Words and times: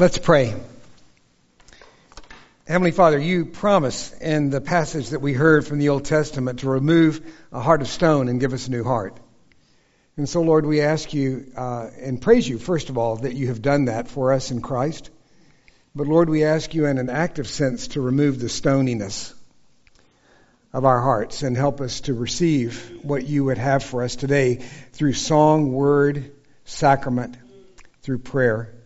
Let's 0.00 0.16
pray. 0.16 0.54
Heavenly 2.66 2.90
Father, 2.90 3.18
you 3.18 3.44
promise 3.44 4.14
in 4.14 4.48
the 4.48 4.62
passage 4.62 5.10
that 5.10 5.20
we 5.20 5.34
heard 5.34 5.66
from 5.66 5.78
the 5.78 5.90
Old 5.90 6.06
Testament 6.06 6.60
to 6.60 6.70
remove 6.70 7.20
a 7.52 7.60
heart 7.60 7.82
of 7.82 7.88
stone 7.88 8.28
and 8.28 8.40
give 8.40 8.54
us 8.54 8.66
a 8.66 8.70
new 8.70 8.82
heart. 8.82 9.20
And 10.16 10.26
so, 10.26 10.40
Lord, 10.40 10.64
we 10.64 10.80
ask 10.80 11.12
you 11.12 11.52
uh, 11.54 11.90
and 12.00 12.18
praise 12.18 12.48
you, 12.48 12.58
first 12.58 12.88
of 12.88 12.96
all, 12.96 13.16
that 13.16 13.34
you 13.34 13.48
have 13.48 13.60
done 13.60 13.84
that 13.84 14.08
for 14.08 14.32
us 14.32 14.50
in 14.50 14.62
Christ. 14.62 15.10
But, 15.94 16.06
Lord, 16.06 16.30
we 16.30 16.44
ask 16.44 16.72
you 16.72 16.86
in 16.86 16.96
an 16.96 17.10
active 17.10 17.46
sense 17.46 17.88
to 17.88 18.00
remove 18.00 18.40
the 18.40 18.48
stoniness 18.48 19.34
of 20.72 20.86
our 20.86 21.02
hearts 21.02 21.42
and 21.42 21.54
help 21.54 21.82
us 21.82 22.00
to 22.02 22.14
receive 22.14 23.00
what 23.02 23.26
you 23.26 23.44
would 23.44 23.58
have 23.58 23.84
for 23.84 24.02
us 24.02 24.16
today 24.16 24.64
through 24.94 25.12
song, 25.12 25.74
word, 25.74 26.32
sacrament, 26.64 27.36
through 28.00 28.20
prayer. 28.20 28.79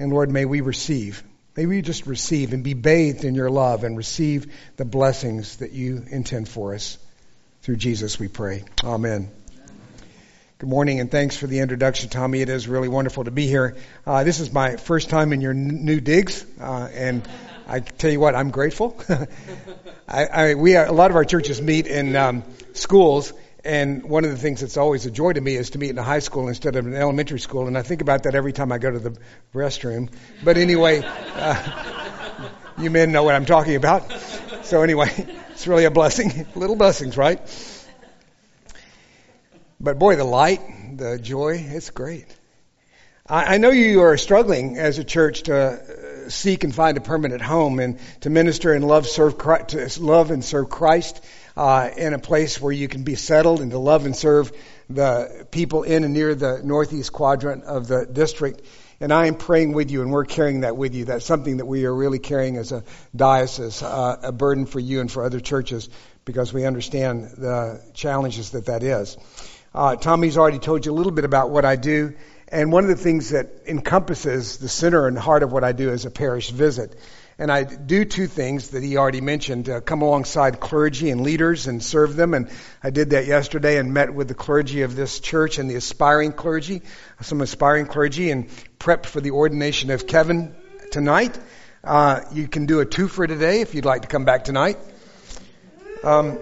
And 0.00 0.12
Lord, 0.12 0.30
may 0.30 0.44
we 0.44 0.60
receive. 0.60 1.24
May 1.56 1.66
we 1.66 1.82
just 1.82 2.06
receive 2.06 2.52
and 2.52 2.62
be 2.62 2.74
bathed 2.74 3.24
in 3.24 3.34
your 3.34 3.50
love 3.50 3.82
and 3.82 3.96
receive 3.96 4.54
the 4.76 4.84
blessings 4.84 5.56
that 5.56 5.72
you 5.72 6.04
intend 6.08 6.48
for 6.48 6.72
us. 6.72 6.98
Through 7.62 7.78
Jesus 7.78 8.16
we 8.16 8.28
pray. 8.28 8.62
Amen. 8.84 9.28
Good 10.58 10.68
morning 10.68 11.00
and 11.00 11.10
thanks 11.10 11.36
for 11.36 11.48
the 11.48 11.58
introduction, 11.58 12.10
Tommy. 12.10 12.42
It 12.42 12.48
is 12.48 12.68
really 12.68 12.86
wonderful 12.86 13.24
to 13.24 13.32
be 13.32 13.48
here. 13.48 13.76
Uh, 14.06 14.22
this 14.22 14.38
is 14.38 14.52
my 14.52 14.76
first 14.76 15.10
time 15.10 15.32
in 15.32 15.40
your 15.40 15.50
n- 15.50 15.84
new 15.84 16.00
digs, 16.00 16.46
uh, 16.60 16.88
and 16.92 17.28
I 17.66 17.80
tell 17.80 18.12
you 18.12 18.20
what, 18.20 18.36
I'm 18.36 18.52
grateful. 18.52 19.00
I, 20.08 20.26
I, 20.26 20.54
we 20.54 20.76
a 20.76 20.92
lot 20.92 21.10
of 21.10 21.16
our 21.16 21.24
churches 21.24 21.60
meet 21.60 21.88
in 21.88 22.14
um, 22.14 22.44
schools, 22.72 23.32
and 23.64 24.04
one 24.04 24.24
of 24.24 24.30
the 24.30 24.36
things 24.36 24.60
that's 24.60 24.76
always 24.76 25.04
a 25.06 25.10
joy 25.10 25.32
to 25.32 25.40
me 25.40 25.56
is 25.56 25.70
to 25.70 25.78
meet 25.78 25.90
in 25.90 25.98
a 25.98 26.02
high 26.02 26.20
school 26.20 26.48
instead 26.48 26.76
of 26.76 26.86
an 26.86 26.94
elementary 26.94 27.40
school, 27.40 27.66
and 27.66 27.76
I 27.76 27.82
think 27.82 28.02
about 28.02 28.22
that 28.24 28.34
every 28.34 28.52
time 28.52 28.70
I 28.70 28.78
go 28.78 28.90
to 28.90 28.98
the 28.98 29.18
restroom. 29.52 30.10
But 30.44 30.56
anyway, 30.58 31.02
uh, 31.34 32.50
you 32.78 32.90
men 32.90 33.10
know 33.10 33.24
what 33.24 33.34
I'm 33.34 33.46
talking 33.46 33.74
about. 33.74 34.12
So 34.62 34.82
anyway, 34.82 35.10
it's 35.50 35.66
really 35.66 35.84
a 35.84 35.90
blessing. 35.90 36.46
Little 36.54 36.76
blessings, 36.76 37.16
right? 37.16 37.40
But 39.80 39.98
boy, 39.98 40.16
the 40.16 40.24
light, 40.24 40.60
the 40.96 41.18
joy, 41.18 41.64
it's 41.68 41.90
great. 41.90 42.26
I, 43.26 43.54
I 43.54 43.58
know 43.58 43.70
you 43.70 44.02
are 44.02 44.16
struggling 44.16 44.76
as 44.76 44.98
a 44.98 45.04
church 45.04 45.44
to 45.44 46.30
seek 46.30 46.62
and 46.62 46.74
find 46.74 46.96
a 46.96 47.00
permanent 47.00 47.42
home 47.42 47.80
and 47.80 47.98
to 48.20 48.30
minister 48.30 48.72
and 48.72 48.86
love, 48.86 49.08
serve 49.08 49.36
Christ, 49.36 49.70
to 49.70 50.02
love 50.02 50.30
and 50.30 50.44
serve 50.44 50.68
Christ 50.68 51.20
uh, 51.58 51.90
in 51.96 52.14
a 52.14 52.20
place 52.20 52.60
where 52.60 52.72
you 52.72 52.86
can 52.86 53.02
be 53.02 53.16
settled 53.16 53.60
and 53.60 53.72
to 53.72 53.78
love 53.78 54.06
and 54.06 54.14
serve 54.14 54.52
the 54.88 55.44
people 55.50 55.82
in 55.82 56.04
and 56.04 56.14
near 56.14 56.36
the 56.36 56.60
northeast 56.62 57.12
quadrant 57.12 57.64
of 57.64 57.88
the 57.88 58.06
district. 58.06 58.62
And 59.00 59.12
I 59.12 59.26
am 59.26 59.34
praying 59.34 59.72
with 59.72 59.90
you, 59.90 60.02
and 60.02 60.12
we're 60.12 60.24
carrying 60.24 60.60
that 60.60 60.76
with 60.76 60.94
you. 60.94 61.06
That's 61.06 61.24
something 61.24 61.56
that 61.56 61.66
we 61.66 61.84
are 61.84 61.94
really 61.94 62.20
carrying 62.20 62.58
as 62.58 62.70
a 62.70 62.84
diocese, 63.14 63.82
uh, 63.82 64.18
a 64.22 64.30
burden 64.30 64.66
for 64.66 64.78
you 64.78 65.00
and 65.00 65.10
for 65.10 65.24
other 65.24 65.40
churches, 65.40 65.88
because 66.24 66.52
we 66.52 66.64
understand 66.64 67.24
the 67.36 67.82
challenges 67.92 68.50
that 68.50 68.66
that 68.66 68.84
is. 68.84 69.16
Uh, 69.74 69.96
Tommy's 69.96 70.38
already 70.38 70.60
told 70.60 70.86
you 70.86 70.92
a 70.92 70.94
little 70.94 71.12
bit 71.12 71.24
about 71.24 71.50
what 71.50 71.64
I 71.64 71.74
do. 71.74 72.14
And 72.46 72.72
one 72.72 72.84
of 72.84 72.88
the 72.88 73.02
things 73.02 73.30
that 73.30 73.48
encompasses 73.66 74.58
the 74.58 74.68
center 74.68 75.08
and 75.08 75.18
heart 75.18 75.42
of 75.42 75.52
what 75.52 75.64
I 75.64 75.72
do 75.72 75.90
is 75.90 76.04
a 76.04 76.10
parish 76.10 76.50
visit. 76.50 76.96
And 77.40 77.52
I 77.52 77.62
do 77.62 78.04
two 78.04 78.26
things 78.26 78.70
that 78.70 78.82
he 78.82 78.96
already 78.96 79.20
mentioned 79.20 79.68
uh, 79.68 79.80
come 79.80 80.02
alongside 80.02 80.58
clergy 80.58 81.10
and 81.10 81.20
leaders 81.20 81.68
and 81.68 81.80
serve 81.80 82.16
them. 82.16 82.34
And 82.34 82.50
I 82.82 82.90
did 82.90 83.10
that 83.10 83.26
yesterday 83.26 83.78
and 83.78 83.94
met 83.94 84.12
with 84.12 84.26
the 84.26 84.34
clergy 84.34 84.82
of 84.82 84.96
this 84.96 85.20
church 85.20 85.58
and 85.58 85.70
the 85.70 85.76
aspiring 85.76 86.32
clergy, 86.32 86.82
some 87.20 87.40
aspiring 87.40 87.86
clergy, 87.86 88.32
and 88.32 88.48
prepped 88.80 89.06
for 89.06 89.20
the 89.20 89.30
ordination 89.30 89.92
of 89.92 90.08
Kevin 90.08 90.56
tonight. 90.90 91.38
Uh, 91.84 92.22
you 92.32 92.48
can 92.48 92.66
do 92.66 92.80
a 92.80 92.84
two 92.84 93.06
for 93.06 93.24
today 93.28 93.60
if 93.60 93.72
you'd 93.72 93.84
like 93.84 94.02
to 94.02 94.08
come 94.08 94.24
back 94.24 94.42
tonight. 94.42 94.76
Um, 96.02 96.40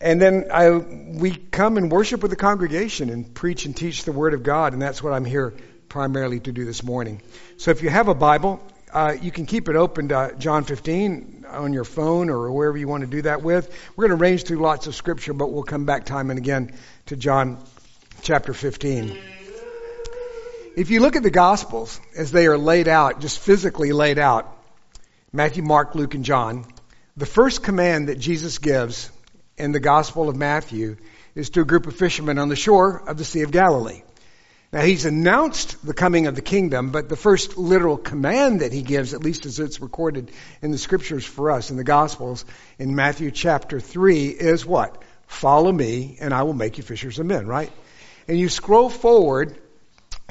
and 0.00 0.20
then 0.20 0.46
I, 0.50 0.70
we 0.70 1.32
come 1.32 1.76
and 1.76 1.92
worship 1.92 2.22
with 2.22 2.30
the 2.30 2.38
congregation 2.38 3.10
and 3.10 3.34
preach 3.34 3.66
and 3.66 3.76
teach 3.76 4.04
the 4.04 4.12
Word 4.12 4.32
of 4.32 4.42
God, 4.42 4.72
and 4.72 4.80
that's 4.80 5.02
what 5.02 5.12
I'm 5.12 5.26
here 5.26 5.52
primarily 5.90 6.40
to 6.40 6.52
do 6.52 6.64
this 6.64 6.82
morning. 6.82 7.20
So 7.58 7.70
if 7.70 7.82
you 7.82 7.90
have 7.90 8.08
a 8.08 8.14
Bible, 8.14 8.62
uh, 8.92 9.16
you 9.20 9.30
can 9.30 9.46
keep 9.46 9.68
it 9.68 9.76
open 9.76 10.08
to 10.08 10.34
John 10.38 10.64
15 10.64 11.46
on 11.48 11.72
your 11.72 11.84
phone 11.84 12.28
or 12.28 12.50
wherever 12.52 12.76
you 12.76 12.88
want 12.88 13.02
to 13.02 13.06
do 13.06 13.22
that 13.22 13.42
with. 13.42 13.72
We're 13.96 14.08
going 14.08 14.18
to 14.18 14.22
range 14.22 14.44
through 14.44 14.58
lots 14.58 14.86
of 14.86 14.94
Scripture, 14.94 15.32
but 15.32 15.50
we'll 15.50 15.62
come 15.62 15.84
back 15.84 16.04
time 16.04 16.30
and 16.30 16.38
again 16.38 16.74
to 17.06 17.16
John 17.16 17.58
chapter 18.22 18.52
15. 18.52 19.18
If 20.76 20.90
you 20.90 21.00
look 21.00 21.16
at 21.16 21.22
the 21.22 21.30
Gospels 21.30 22.00
as 22.16 22.32
they 22.32 22.46
are 22.46 22.58
laid 22.58 22.88
out, 22.88 23.20
just 23.20 23.38
physically 23.38 23.92
laid 23.92 24.18
out, 24.18 24.56
Matthew, 25.32 25.62
Mark, 25.62 25.94
Luke, 25.94 26.14
and 26.14 26.24
John, 26.24 26.66
the 27.16 27.26
first 27.26 27.62
command 27.62 28.08
that 28.08 28.18
Jesus 28.18 28.58
gives 28.58 29.10
in 29.56 29.72
the 29.72 29.80
Gospel 29.80 30.28
of 30.28 30.36
Matthew 30.36 30.96
is 31.34 31.50
to 31.50 31.60
a 31.62 31.64
group 31.64 31.86
of 31.86 31.96
fishermen 31.96 32.38
on 32.38 32.48
the 32.48 32.56
shore 32.56 33.02
of 33.06 33.16
the 33.16 33.24
Sea 33.24 33.42
of 33.42 33.50
Galilee. 33.50 34.02
Now 34.72 34.80
he's 34.80 35.04
announced 35.04 35.84
the 35.84 35.92
coming 35.92 36.26
of 36.26 36.34
the 36.34 36.40
kingdom, 36.40 36.92
but 36.92 37.10
the 37.10 37.16
first 37.16 37.58
literal 37.58 37.98
command 37.98 38.62
that 38.62 38.72
he 38.72 38.80
gives, 38.80 39.12
at 39.12 39.22
least 39.22 39.44
as 39.44 39.60
it's 39.60 39.80
recorded 39.80 40.30
in 40.62 40.70
the 40.70 40.78
scriptures 40.78 41.26
for 41.26 41.50
us 41.50 41.70
in 41.70 41.76
the 41.76 41.84
Gospels, 41.84 42.46
in 42.78 42.94
Matthew 42.94 43.30
chapter 43.30 43.80
3, 43.80 44.28
is 44.28 44.64
what? 44.64 45.02
Follow 45.26 45.70
me 45.70 46.16
and 46.20 46.32
I 46.32 46.44
will 46.44 46.54
make 46.54 46.78
you 46.78 46.84
fishers 46.84 47.18
of 47.18 47.26
men, 47.26 47.46
right? 47.46 47.70
And 48.26 48.38
you 48.38 48.48
scroll 48.48 48.88
forward 48.88 49.58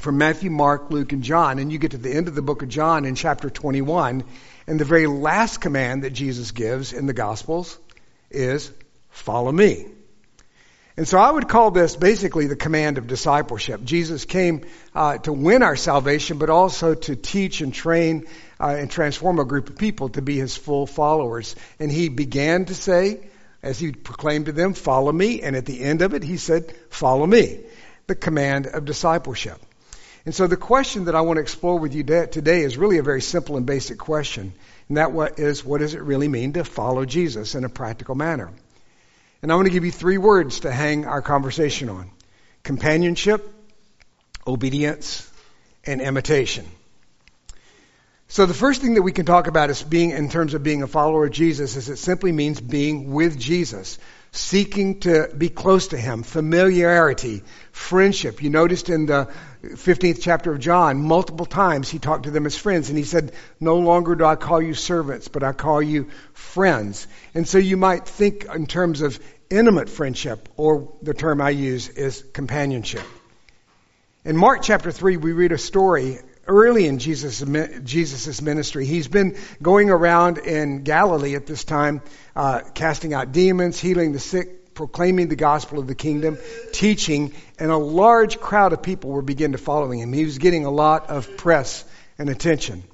from 0.00 0.18
Matthew, 0.18 0.50
Mark, 0.50 0.90
Luke, 0.90 1.12
and 1.12 1.22
John, 1.22 1.60
and 1.60 1.70
you 1.70 1.78
get 1.78 1.92
to 1.92 1.98
the 1.98 2.12
end 2.12 2.26
of 2.26 2.34
the 2.34 2.42
book 2.42 2.62
of 2.62 2.68
John 2.68 3.04
in 3.04 3.14
chapter 3.14 3.48
21, 3.48 4.24
and 4.66 4.80
the 4.80 4.84
very 4.84 5.06
last 5.06 5.60
command 5.60 6.02
that 6.02 6.10
Jesus 6.10 6.50
gives 6.50 6.92
in 6.92 7.06
the 7.06 7.12
Gospels 7.12 7.78
is 8.28 8.72
follow 9.10 9.52
me. 9.52 9.86
And 10.96 11.08
so 11.08 11.18
I 11.18 11.30
would 11.30 11.48
call 11.48 11.70
this 11.70 11.96
basically 11.96 12.48
the 12.48 12.56
command 12.56 12.98
of 12.98 13.06
discipleship. 13.06 13.82
Jesus 13.82 14.26
came 14.26 14.66
uh, 14.94 15.16
to 15.18 15.32
win 15.32 15.62
our 15.62 15.76
salvation, 15.76 16.36
but 16.36 16.50
also 16.50 16.94
to 16.94 17.16
teach 17.16 17.62
and 17.62 17.72
train 17.72 18.26
uh, 18.60 18.76
and 18.78 18.90
transform 18.90 19.38
a 19.38 19.44
group 19.44 19.70
of 19.70 19.78
people 19.78 20.10
to 20.10 20.20
be 20.20 20.36
his 20.36 20.56
full 20.56 20.86
followers. 20.86 21.56
And 21.78 21.90
he 21.90 22.10
began 22.10 22.66
to 22.66 22.74
say, 22.74 23.20
as 23.62 23.78
he 23.78 23.92
proclaimed 23.92 24.46
to 24.46 24.52
them, 24.52 24.74
follow 24.74 25.10
me. 25.12 25.40
And 25.40 25.56
at 25.56 25.64
the 25.64 25.80
end 25.80 26.02
of 26.02 26.12
it, 26.12 26.22
he 26.22 26.36
said, 26.36 26.74
follow 26.90 27.26
me. 27.26 27.60
The 28.06 28.14
command 28.14 28.66
of 28.66 28.84
discipleship. 28.84 29.58
And 30.26 30.34
so 30.34 30.46
the 30.46 30.56
question 30.56 31.06
that 31.06 31.14
I 31.14 31.22
want 31.22 31.38
to 31.38 31.40
explore 31.40 31.78
with 31.78 31.94
you 31.94 32.04
today 32.04 32.62
is 32.62 32.76
really 32.76 32.98
a 32.98 33.02
very 33.02 33.22
simple 33.22 33.56
and 33.56 33.64
basic 33.64 33.98
question. 33.98 34.52
And 34.88 34.96
that 34.98 35.38
is, 35.38 35.64
what 35.64 35.78
does 35.78 35.94
it 35.94 36.02
really 36.02 36.28
mean 36.28 36.52
to 36.52 36.64
follow 36.64 37.06
Jesus 37.06 37.54
in 37.54 37.64
a 37.64 37.68
practical 37.68 38.14
manner? 38.14 38.50
And 39.42 39.50
I 39.50 39.56
want 39.56 39.66
to 39.66 39.72
give 39.72 39.84
you 39.84 39.90
three 39.90 40.18
words 40.18 40.60
to 40.60 40.70
hang 40.70 41.04
our 41.04 41.20
conversation 41.20 41.88
on 41.88 42.10
companionship, 42.62 43.44
obedience, 44.46 45.28
and 45.84 46.00
imitation. 46.00 46.64
So 48.28 48.46
the 48.46 48.54
first 48.54 48.80
thing 48.80 48.94
that 48.94 49.02
we 49.02 49.12
can 49.12 49.26
talk 49.26 49.48
about 49.48 49.68
is 49.68 49.82
being, 49.82 50.10
in 50.10 50.30
terms 50.30 50.54
of 50.54 50.62
being 50.62 50.82
a 50.82 50.86
follower 50.86 51.26
of 51.26 51.32
Jesus, 51.32 51.76
is 51.76 51.88
it 51.88 51.96
simply 51.96 52.30
means 52.30 52.60
being 52.60 53.12
with 53.12 53.38
Jesus, 53.38 53.98
seeking 54.32 54.98
to 55.00 55.28
be 55.36 55.50
close 55.50 55.88
to 55.88 55.98
Him, 55.98 56.22
familiarity, 56.22 57.42
friendship. 57.70 58.42
You 58.42 58.48
noticed 58.48 58.88
in 58.88 59.04
the 59.04 59.30
15th 59.62 60.20
chapter 60.22 60.52
of 60.52 60.58
John, 60.58 61.02
multiple 61.02 61.44
times 61.44 61.90
he 61.90 61.98
talked 61.98 62.24
to 62.24 62.30
them 62.30 62.46
as 62.46 62.56
friends, 62.56 62.88
and 62.88 62.96
he 62.96 63.04
said, 63.04 63.32
No 63.60 63.76
longer 63.78 64.14
do 64.14 64.24
I 64.24 64.36
call 64.36 64.62
you 64.62 64.72
servants, 64.72 65.28
but 65.28 65.42
I 65.42 65.52
call 65.52 65.82
you 65.82 66.08
friends. 66.32 67.06
And 67.34 67.46
so 67.46 67.58
you 67.58 67.76
might 67.76 68.06
think 68.06 68.46
in 68.46 68.66
terms 68.66 69.02
of 69.02 69.20
intimate 69.50 69.90
friendship, 69.90 70.48
or 70.56 70.90
the 71.02 71.12
term 71.12 71.42
I 71.42 71.50
use 71.50 71.90
is 71.90 72.24
companionship. 72.32 73.04
In 74.24 74.36
Mark 74.36 74.62
chapter 74.62 74.90
3, 74.90 75.18
we 75.18 75.32
read 75.32 75.52
a 75.52 75.58
story 75.58 76.20
early 76.46 76.86
in 76.86 76.98
Jesus' 76.98 77.40
Jesus's 77.84 78.42
ministry. 78.42 78.86
He's 78.86 79.08
been 79.08 79.36
going 79.60 79.90
around 79.90 80.38
in 80.38 80.82
Galilee 80.82 81.34
at 81.34 81.46
this 81.46 81.64
time, 81.64 82.02
uh, 82.34 82.60
casting 82.74 83.14
out 83.14 83.32
demons, 83.32 83.78
healing 83.78 84.12
the 84.12 84.18
sick, 84.18 84.74
proclaiming 84.74 85.28
the 85.28 85.36
gospel 85.36 85.78
of 85.78 85.86
the 85.86 85.94
kingdom, 85.94 86.38
teaching, 86.72 87.32
and 87.58 87.70
a 87.70 87.76
large 87.76 88.40
crowd 88.40 88.72
of 88.72 88.82
people 88.82 89.10
were 89.10 89.22
beginning 89.22 89.52
to 89.52 89.58
follow 89.58 89.90
him. 89.90 90.12
He 90.12 90.24
was 90.24 90.38
getting 90.38 90.64
a 90.64 90.70
lot 90.70 91.10
of 91.10 91.36
press 91.36 91.84
and 92.18 92.28
attention. 92.28 92.84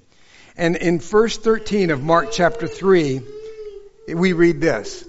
And 0.56 0.76
in 0.76 0.98
verse 0.98 1.36
13 1.36 1.90
of 1.90 2.02
Mark 2.02 2.30
chapter 2.32 2.66
3, 2.66 3.20
we 4.14 4.32
read 4.32 4.60
this. 4.60 5.06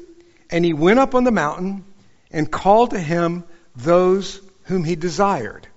And 0.52 0.64
he 0.64 0.74
went 0.74 1.00
up 1.00 1.16
on 1.16 1.24
the 1.24 1.32
mountain 1.32 1.86
and 2.32 2.50
called 2.50 2.92
to 2.92 3.00
him 3.00 3.44
those 3.76 4.42
whom 4.64 4.84
he 4.84 4.96
desired. 4.96 5.68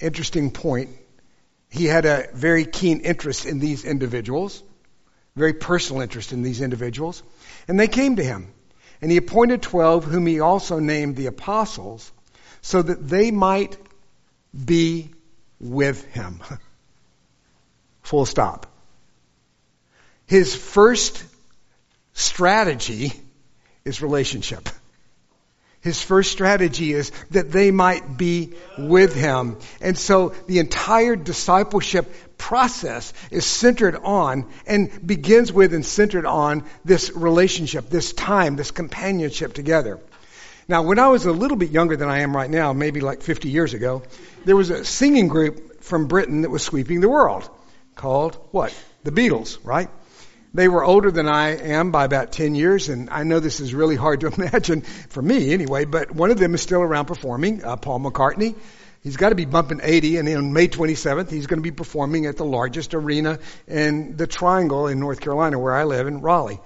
Interesting 0.00 0.50
point. 0.50 0.90
He 1.72 1.86
had 1.86 2.04
a 2.04 2.28
very 2.34 2.66
keen 2.66 3.00
interest 3.00 3.46
in 3.46 3.58
these 3.58 3.86
individuals, 3.86 4.62
very 5.34 5.54
personal 5.54 6.02
interest 6.02 6.32
in 6.32 6.42
these 6.42 6.60
individuals. 6.60 7.22
And 7.66 7.80
they 7.80 7.88
came 7.88 8.16
to 8.16 8.22
him. 8.22 8.52
And 9.00 9.10
he 9.10 9.16
appointed 9.16 9.62
twelve, 9.62 10.04
whom 10.04 10.26
he 10.26 10.40
also 10.40 10.80
named 10.80 11.16
the 11.16 11.26
apostles, 11.26 12.12
so 12.60 12.82
that 12.82 13.08
they 13.08 13.30
might 13.30 13.78
be 14.54 15.12
with 15.58 16.04
him. 16.12 16.40
Full 18.02 18.26
stop. 18.26 18.66
His 20.26 20.54
first 20.54 21.24
strategy 22.12 23.14
is 23.86 24.02
relationship. 24.02 24.68
His 25.82 26.00
first 26.00 26.30
strategy 26.30 26.92
is 26.92 27.10
that 27.32 27.50
they 27.50 27.72
might 27.72 28.16
be 28.16 28.54
with 28.78 29.14
him. 29.14 29.58
And 29.80 29.98
so 29.98 30.28
the 30.46 30.60
entire 30.60 31.16
discipleship 31.16 32.38
process 32.38 33.12
is 33.32 33.44
centered 33.44 33.96
on 33.96 34.46
and 34.64 35.04
begins 35.04 35.52
with 35.52 35.74
and 35.74 35.84
centered 35.84 36.24
on 36.24 36.64
this 36.84 37.10
relationship, 37.14 37.90
this 37.90 38.12
time, 38.12 38.54
this 38.54 38.70
companionship 38.70 39.54
together. 39.54 39.98
Now, 40.68 40.82
when 40.82 41.00
I 41.00 41.08
was 41.08 41.24
a 41.24 41.32
little 41.32 41.56
bit 41.56 41.70
younger 41.70 41.96
than 41.96 42.08
I 42.08 42.20
am 42.20 42.34
right 42.34 42.48
now, 42.48 42.72
maybe 42.72 43.00
like 43.00 43.20
50 43.20 43.48
years 43.48 43.74
ago, 43.74 44.04
there 44.44 44.54
was 44.54 44.70
a 44.70 44.84
singing 44.84 45.26
group 45.26 45.82
from 45.82 46.06
Britain 46.06 46.42
that 46.42 46.50
was 46.50 46.62
sweeping 46.62 47.00
the 47.00 47.08
world 47.08 47.50
called 47.96 48.36
what? 48.52 48.72
The 49.02 49.10
Beatles, 49.10 49.58
right? 49.64 49.88
They 50.54 50.68
were 50.68 50.84
older 50.84 51.10
than 51.10 51.28
I 51.28 51.56
am 51.56 51.92
by 51.92 52.04
about 52.04 52.32
10 52.32 52.54
years, 52.54 52.90
and 52.90 53.08
I 53.08 53.22
know 53.22 53.40
this 53.40 53.60
is 53.60 53.72
really 53.72 53.96
hard 53.96 54.20
to 54.20 54.26
imagine 54.36 54.82
for 54.82 55.22
me 55.22 55.52
anyway, 55.52 55.86
but 55.86 56.10
one 56.10 56.30
of 56.30 56.38
them 56.38 56.54
is 56.54 56.60
still 56.60 56.82
around 56.82 57.06
performing, 57.06 57.64
uh, 57.64 57.76
Paul 57.76 58.00
McCartney. 58.00 58.54
He's 59.02 59.16
got 59.16 59.30
to 59.30 59.34
be 59.34 59.46
bumping 59.46 59.80
80, 59.82 60.18
and 60.18 60.28
on 60.28 60.52
May 60.52 60.68
27th, 60.68 61.30
he's 61.30 61.46
going 61.46 61.58
to 61.58 61.62
be 61.62 61.72
performing 61.72 62.26
at 62.26 62.36
the 62.36 62.44
largest 62.44 62.94
arena 62.94 63.40
in 63.66 64.16
the 64.16 64.26
Triangle 64.26 64.86
in 64.86 65.00
North 65.00 65.20
Carolina, 65.20 65.58
where 65.58 65.74
I 65.74 65.84
live 65.84 66.06
in 66.06 66.20
Raleigh. 66.20 66.60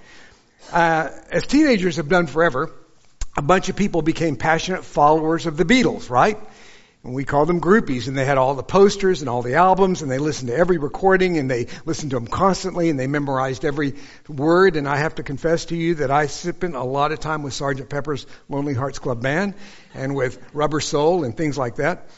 Uh, 0.73 1.09
as 1.31 1.47
teenagers 1.47 1.97
have 1.97 2.09
done 2.09 2.27
forever, 2.27 2.73
a 3.37 3.43
bunch 3.43 3.69
of 3.69 3.77
people 3.77 4.03
became 4.03 4.37
passionate 4.37 4.85
followers 4.85 5.47
of 5.47 5.57
the 5.57 5.65
Beatles, 5.65 6.11
right? 6.11 6.39
And 7.07 7.15
we 7.15 7.25
called 7.25 7.49
them 7.49 7.61
groupies, 7.61 8.09
and 8.09 8.19
they 8.19 8.25
had 8.25 8.37
all 8.37 8.57
the 8.57 8.65
posters 8.65 9.21
and 9.21 9.29
all 9.29 9.41
the 9.41 9.55
albums, 9.55 10.03
and 10.03 10.11
they 10.11 10.19
listened 10.19 10.49
to 10.49 10.57
every 10.57 10.77
recording, 10.77 11.39
and 11.39 11.49
they 11.49 11.69
listened 11.85 12.11
to 12.11 12.17
them 12.17 12.27
constantly, 12.27 12.91
and 12.91 12.99
they 12.99 13.07
memorized 13.07 13.65
every 13.65 13.95
word. 14.29 14.75
And 14.75 14.89
I 14.89 14.97
have 14.97 15.15
to 15.15 15.23
confess 15.23 15.67
to 15.67 15.77
you 15.77 15.95
that 15.97 16.11
I 16.11 16.27
spent 16.27 16.75
a 16.75 16.83
lot 16.83 17.13
of 17.13 17.21
time 17.21 17.45
with 17.45 17.53
Sergeant 17.53 17.91
Pepper's 17.91 18.27
Lonely 18.49 18.75
Hearts 18.75 18.99
Club 18.99 19.23
Band, 19.23 19.55
and 19.95 20.17
with 20.17 20.43
Rubber 20.53 20.81
Soul 20.81 21.23
and 21.23 21.37
things 21.37 21.57
like 21.57 21.77
that. 21.77 22.09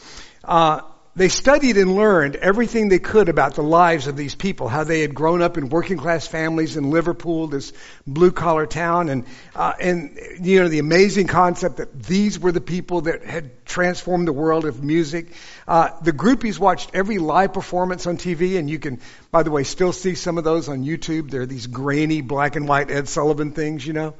Uh, 0.43 0.81
they 1.19 1.29
studied 1.29 1.77
and 1.77 1.97
learned 1.97 2.37
everything 2.37 2.89
they 2.89 3.01
could 3.01 3.29
about 3.29 3.57
the 3.57 3.63
lives 3.63 4.07
of 4.07 4.17
these 4.17 4.37
people, 4.37 4.69
how 4.69 4.85
they 4.85 5.01
had 5.01 5.15
grown 5.15 5.43
up 5.43 5.59
in 5.59 5.69
working 5.69 5.99
class 5.99 6.29
families 6.29 6.77
in 6.77 6.91
Liverpool, 6.91 7.49
this 7.49 7.73
blue 8.07 8.31
collar 8.31 8.67
town, 8.67 9.09
and 9.09 9.25
uh, 9.57 9.73
and 9.81 10.17
you 10.41 10.61
know 10.61 10.69
the 10.69 10.79
amazing 10.79 11.27
concept 11.27 11.79
that 11.79 12.03
these 12.05 12.39
were 12.39 12.53
the 12.53 12.61
people 12.61 13.03
that 13.03 13.25
had 13.25 13.67
transformed 13.67 14.29
the 14.29 14.33
world 14.33 14.65
of 14.65 14.85
music. 14.85 15.33
Uh, 15.67 15.91
the 16.03 16.13
groupies 16.13 16.59
watched 16.59 16.93
every 16.95 17.19
live 17.19 17.53
performance 17.53 18.07
on 18.07 18.17
TV, 18.17 18.57
and 18.57 18.71
you 18.71 18.79
can, 18.79 19.01
by 19.33 19.43
the 19.43 19.51
way, 19.51 19.65
still 19.65 19.93
see 19.93 20.15
some 20.15 20.39
of 20.39 20.45
those 20.45 20.69
on 20.69 20.85
YouTube. 20.85 21.31
They're 21.31 21.47
these 21.47 21.67
grainy 21.67 22.21
black 22.21 22.55
and 22.55 22.69
white 22.69 22.93
Ed 22.93 23.09
Sullivan 23.09 23.51
things, 23.51 23.85
you 23.85 23.93
know, 23.93 24.15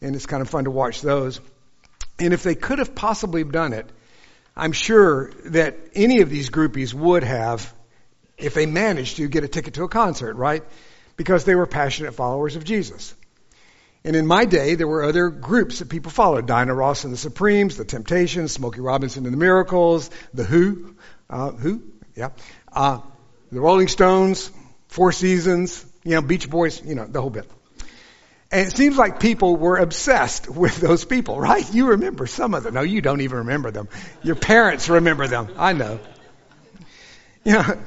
and 0.00 0.14
it's 0.14 0.26
kind 0.26 0.40
of 0.40 0.48
fun 0.48 0.64
to 0.64 0.70
watch 0.70 1.00
those. 1.00 1.40
And 2.20 2.32
if 2.32 2.44
they 2.44 2.54
could 2.54 2.78
have 2.78 2.94
possibly 2.94 3.42
done 3.42 3.72
it 3.72 3.90
I'm 4.56 4.72
sure 4.72 5.32
that 5.46 5.76
any 5.94 6.20
of 6.20 6.30
these 6.30 6.50
groupies 6.50 6.94
would 6.94 7.24
have, 7.24 7.72
if 8.38 8.54
they 8.54 8.66
managed 8.66 9.16
to, 9.16 9.28
get 9.28 9.44
a 9.44 9.48
ticket 9.48 9.74
to 9.74 9.84
a 9.84 9.88
concert, 9.88 10.34
right? 10.34 10.62
Because 11.16 11.44
they 11.44 11.54
were 11.54 11.66
passionate 11.66 12.14
followers 12.14 12.56
of 12.56 12.64
Jesus. 12.64 13.14
And 14.04 14.14
in 14.14 14.26
my 14.26 14.44
day, 14.44 14.74
there 14.74 14.86
were 14.86 15.02
other 15.02 15.30
groups 15.30 15.78
that 15.78 15.88
people 15.88 16.10
followed. 16.10 16.46
Diana 16.46 16.74
Ross 16.74 17.04
and 17.04 17.12
the 17.12 17.16
Supremes, 17.16 17.76
the 17.76 17.84
Temptations, 17.84 18.52
Smokey 18.52 18.80
Robinson 18.80 19.24
and 19.24 19.32
the 19.32 19.38
Miracles, 19.38 20.10
the 20.34 20.44
Who, 20.44 20.94
uh, 21.30 21.52
Who, 21.52 21.82
yeah, 22.14 22.30
uh, 22.70 23.00
the 23.50 23.60
Rolling 23.60 23.88
Stones, 23.88 24.50
Four 24.88 25.12
Seasons, 25.12 25.84
you 26.04 26.12
know, 26.12 26.22
Beach 26.22 26.50
Boys, 26.50 26.84
you 26.84 26.94
know, 26.94 27.06
the 27.06 27.20
whole 27.20 27.30
bit. 27.30 27.50
And 28.54 28.68
it 28.68 28.76
seems 28.76 28.96
like 28.96 29.18
people 29.18 29.56
were 29.56 29.78
obsessed 29.78 30.48
with 30.62 30.76
those 30.76 31.04
people, 31.04 31.40
right? 31.40 31.74
You 31.74 31.88
remember 31.88 32.28
some 32.28 32.54
of 32.54 32.62
them. 32.62 32.74
No, 32.74 32.82
you 32.82 33.00
don't 33.00 33.20
even 33.20 33.38
remember 33.38 33.72
them. 33.72 33.88
Your 34.22 34.36
parents 34.36 34.88
remember 34.88 35.26
them. 35.26 35.48
I 35.58 35.74
know. 35.74 35.98
You 37.46 37.52
know, 37.52 37.78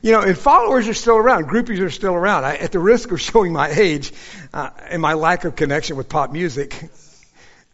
you 0.00 0.12
know, 0.12 0.22
and 0.22 0.38
followers 0.38 0.88
are 0.88 0.94
still 0.94 1.18
around. 1.18 1.46
Groupies 1.46 1.80
are 1.80 1.90
still 1.90 2.14
around. 2.14 2.46
I, 2.46 2.56
at 2.56 2.72
the 2.72 2.78
risk 2.78 3.12
of 3.12 3.20
showing 3.30 3.52
my 3.52 3.68
age 3.68 4.10
uh, 4.54 4.70
and 4.88 5.02
my 5.02 5.12
lack 5.12 5.44
of 5.44 5.54
connection 5.54 5.98
with 5.98 6.08
pop 6.08 6.32
music, 6.32 6.82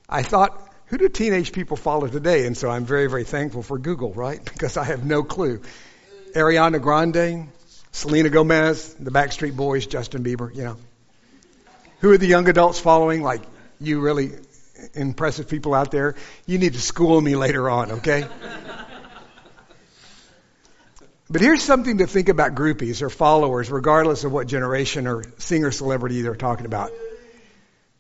I 0.09 0.25
thought, 0.25 0.61
who 0.87 0.99
do 0.99 1.09
teenage 1.09 1.53
people 1.53 1.77
follow 1.77 2.09
today? 2.09 2.45
And 2.45 2.57
so 2.57 2.69
I'm 2.69 2.85
very, 2.85 3.07
very 3.09 3.23
thankful 3.23 3.63
for 3.63 3.79
Google, 3.79 4.13
right? 4.13 4.45
Because 4.45 4.77
I 4.77 4.83
have 4.83 5.05
no 5.05 5.23
clue. 5.23 5.63
Ariana 6.35 6.83
Grande, 6.83 7.47
Selena 7.93 8.31
Gomez, 8.31 8.95
the 8.95 9.13
Backstreet 9.13 9.55
Boys, 9.55 9.87
Justin 9.87 10.25
Bieber, 10.25 10.53
you 10.53 10.65
know. 10.65 10.77
Who 12.01 12.13
are 12.13 12.19
the 12.19 12.27
young 12.27 12.49
adults 12.49 12.79
following? 12.79 13.23
Like 13.23 13.43
you 13.81 14.01
really 14.01 14.33
impressive 14.95 15.49
people 15.49 15.75
out 15.75 15.91
there. 15.91 16.15
You 16.47 16.59
need 16.59 16.75
to 16.75 16.81
school 16.81 17.21
me 17.21 17.37
later 17.37 17.69
on, 17.69 17.93
okay? 17.93 18.27
but 21.31 21.41
here's 21.41 21.63
something 21.63 21.99
to 21.99 22.07
think 22.07 22.29
about 22.29 22.55
groupies 22.55 23.03
or 23.03 23.11
followers, 23.11 23.71
regardless 23.71 24.25
of 24.25 24.33
what 24.33 24.47
generation 24.47 25.07
or 25.07 25.25
singer 25.39 25.71
celebrity 25.71 26.23
they're 26.23 26.37
talking 26.37 26.67
about. 26.67 26.93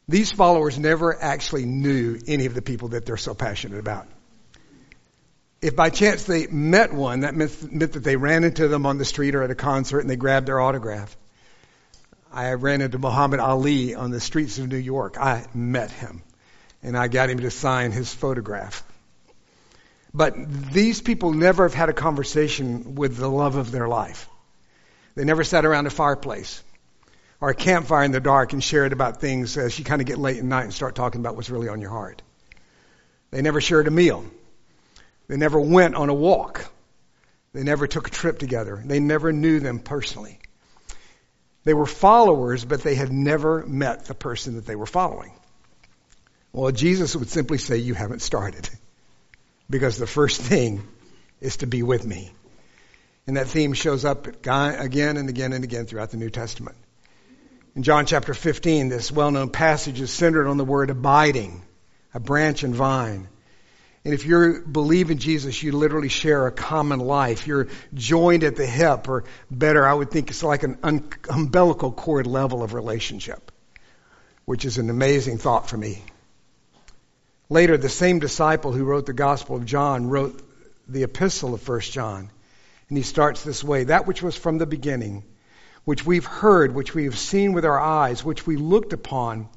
These 0.08 0.32
followers 0.32 0.78
never 0.78 1.20
actually 1.20 1.66
knew 1.66 2.18
any 2.26 2.46
of 2.46 2.54
the 2.54 2.62
people 2.62 2.88
that 2.88 3.04
they're 3.04 3.18
so 3.18 3.34
passionate 3.34 3.78
about. 3.78 4.06
If 5.60 5.74
by 5.74 5.90
chance 5.90 6.22
they 6.22 6.46
met 6.46 6.92
one, 6.92 7.20
that 7.20 7.34
meant, 7.34 7.72
meant 7.72 7.92
that 7.92 8.04
they 8.04 8.16
ran 8.16 8.44
into 8.44 8.68
them 8.68 8.86
on 8.86 8.96
the 8.96 9.04
street 9.04 9.34
or 9.34 9.42
at 9.42 9.50
a 9.50 9.56
concert 9.56 9.98
and 9.98 10.08
they 10.08 10.16
grabbed 10.16 10.46
their 10.46 10.60
autograph. 10.60 11.16
I 12.32 12.52
ran 12.52 12.80
into 12.80 12.98
Muhammad 12.98 13.40
Ali 13.40 13.94
on 13.94 14.10
the 14.10 14.20
streets 14.20 14.58
of 14.58 14.69
New 14.69 14.76
York. 14.76 15.16
I 15.19 15.46
met 15.54 15.90
him 15.90 16.22
and 16.82 16.96
I 16.96 17.08
got 17.08 17.30
him 17.30 17.40
to 17.40 17.50
sign 17.50 17.90
his 17.92 18.12
photograph. 18.12 18.84
But 20.14 20.34
these 20.72 21.00
people 21.00 21.32
never 21.32 21.64
have 21.64 21.75
had 21.75 21.88
a 21.88 21.92
conversation 21.94 22.94
with 22.94 23.16
the 23.16 23.28
love 23.28 23.56
of 23.56 23.70
their 23.70 23.88
life. 23.88 24.28
They 25.14 25.25
never 25.25 25.44
sat 25.44 25.64
around 25.64 25.86
a 25.86 25.90
fireplace 25.90 26.62
or 27.40 27.50
a 27.50 27.54
campfire 27.54 28.04
in 28.04 28.12
the 28.12 28.20
dark 28.20 28.52
and 28.52 28.62
shared 28.62 28.92
about 28.92 29.20
things 29.20 29.56
as 29.56 29.78
you 29.78 29.84
kind 29.84 30.00
of 30.00 30.06
get 30.06 30.19
late 30.19 30.38
at 30.38 30.44
night 30.44 30.64
and 30.64 30.74
start 30.74 30.94
talking 30.94 31.20
about 31.20 31.36
what's 31.36 31.50
really 31.50 31.69
on 31.69 31.81
your 31.81 31.90
heart. 31.90 32.22
They 33.31 33.42
never 33.42 33.60
shared 33.60 33.86
a 33.86 33.90
meal. 33.90 34.24
They 35.28 35.36
never 35.36 35.60
went 35.60 35.94
on 35.94 36.08
a 36.08 36.14
walk. 36.14 36.66
They 37.52 37.62
never 37.62 37.86
took 37.86 38.08
a 38.08 38.10
trip 38.10 38.38
together. 38.38 38.82
They 38.84 39.00
never 39.00 39.32
knew 39.32 39.60
them 39.60 39.78
personally. 39.78 40.38
They 41.69 41.75
were 41.75 41.84
followers, 41.84 42.65
but 42.65 42.82
they 42.82 42.94
had 42.94 43.13
never 43.13 43.63
met 43.67 44.06
the 44.06 44.15
person 44.15 44.55
that 44.55 44.65
they 44.65 44.75
were 44.75 44.87
following. 44.87 45.32
Well, 46.51 46.72
Jesus 46.72 47.15
would 47.15 47.29
simply 47.29 47.58
say, 47.58 47.77
You 47.77 47.93
haven't 47.93 48.22
started. 48.22 48.70
Because 49.69 49.98
the 49.98 50.06
first 50.06 50.41
thing 50.41 50.82
is 51.43 51.58
to 51.58 51.67
be 51.67 51.82
with 51.82 52.06
me. 52.06 52.32
And 53.27 53.37
that 53.37 53.48
theme 53.48 53.75
shows 53.75 54.06
up 54.06 54.27
again 54.27 55.19
and 55.19 55.29
again 55.29 55.53
and 55.53 55.63
again 55.63 55.84
throughout 55.84 56.10
the 56.10 56.17
New 56.17 56.31
Testament. 56.31 56.79
In 57.77 57.82
John 57.82 58.06
chapter 58.06 58.32
15, 58.32 58.89
this 58.89 59.13
well 59.13 59.31
known 59.31 59.51
passage 59.51 60.01
is 60.01 60.10
centered 60.10 60.48
on 60.48 60.56
the 60.56 60.65
word 60.65 60.89
abiding, 60.89 61.60
a 62.15 62.19
branch 62.19 62.63
and 62.63 62.75
vine. 62.75 63.29
And 64.08 64.15
if 64.15 64.24
you 64.24 64.62
believe 64.62 65.10
in 65.10 65.19
Jesus, 65.19 65.62
you 65.62 65.72
literally 65.72 66.08
share 66.08 66.46
a 66.46 66.50
common 66.50 66.98
life. 66.98 67.46
You're 67.46 67.69
joined 67.93 68.43
at 68.43 68.56
the 68.56 68.65
hip, 68.65 69.06
or 69.06 69.24
better, 69.50 69.86
I 69.86 69.93
would 69.93 70.10
think 70.10 70.31
it's 70.31 70.43
like 70.43 70.62
an 70.62 70.79
un- 70.82 71.10
umbilical 71.29 71.93
cord 71.93 72.27
level 72.27 72.62
of 72.62 72.72
relationship, 72.72 73.53
which 74.46 74.65
is 74.65 74.79
an 74.79 74.88
amazing 74.88 75.36
thought 75.36 75.69
for 75.69 75.77
me. 75.77 76.03
Later, 77.50 77.77
the 77.77 77.91
same 77.91 78.19
disciple 78.19 78.72
who 78.72 78.86
wrote 78.86 79.05
the 79.05 79.12
Gospel 79.12 79.56
of 79.56 79.67
John 79.67 80.08
wrote 80.08 80.41
the 80.88 81.03
epistle 81.03 81.53
of 81.53 81.69
1 81.69 81.81
John. 81.81 82.31
And 82.88 82.96
he 82.96 83.05
starts 83.05 83.43
this 83.43 83.62
way 83.62 83.84
That 83.84 84.06
which 84.06 84.22
was 84.22 84.34
from 84.34 84.56
the 84.56 84.65
beginning, 84.65 85.22
which 85.84 86.06
we've 86.06 86.24
heard, 86.24 86.74
which 86.74 86.94
we 86.94 87.05
have 87.05 87.19
seen 87.19 87.53
with 87.53 87.67
our 87.67 87.79
eyes, 87.79 88.24
which 88.24 88.46
we 88.46 88.56
looked 88.56 88.94
upon 88.94 89.50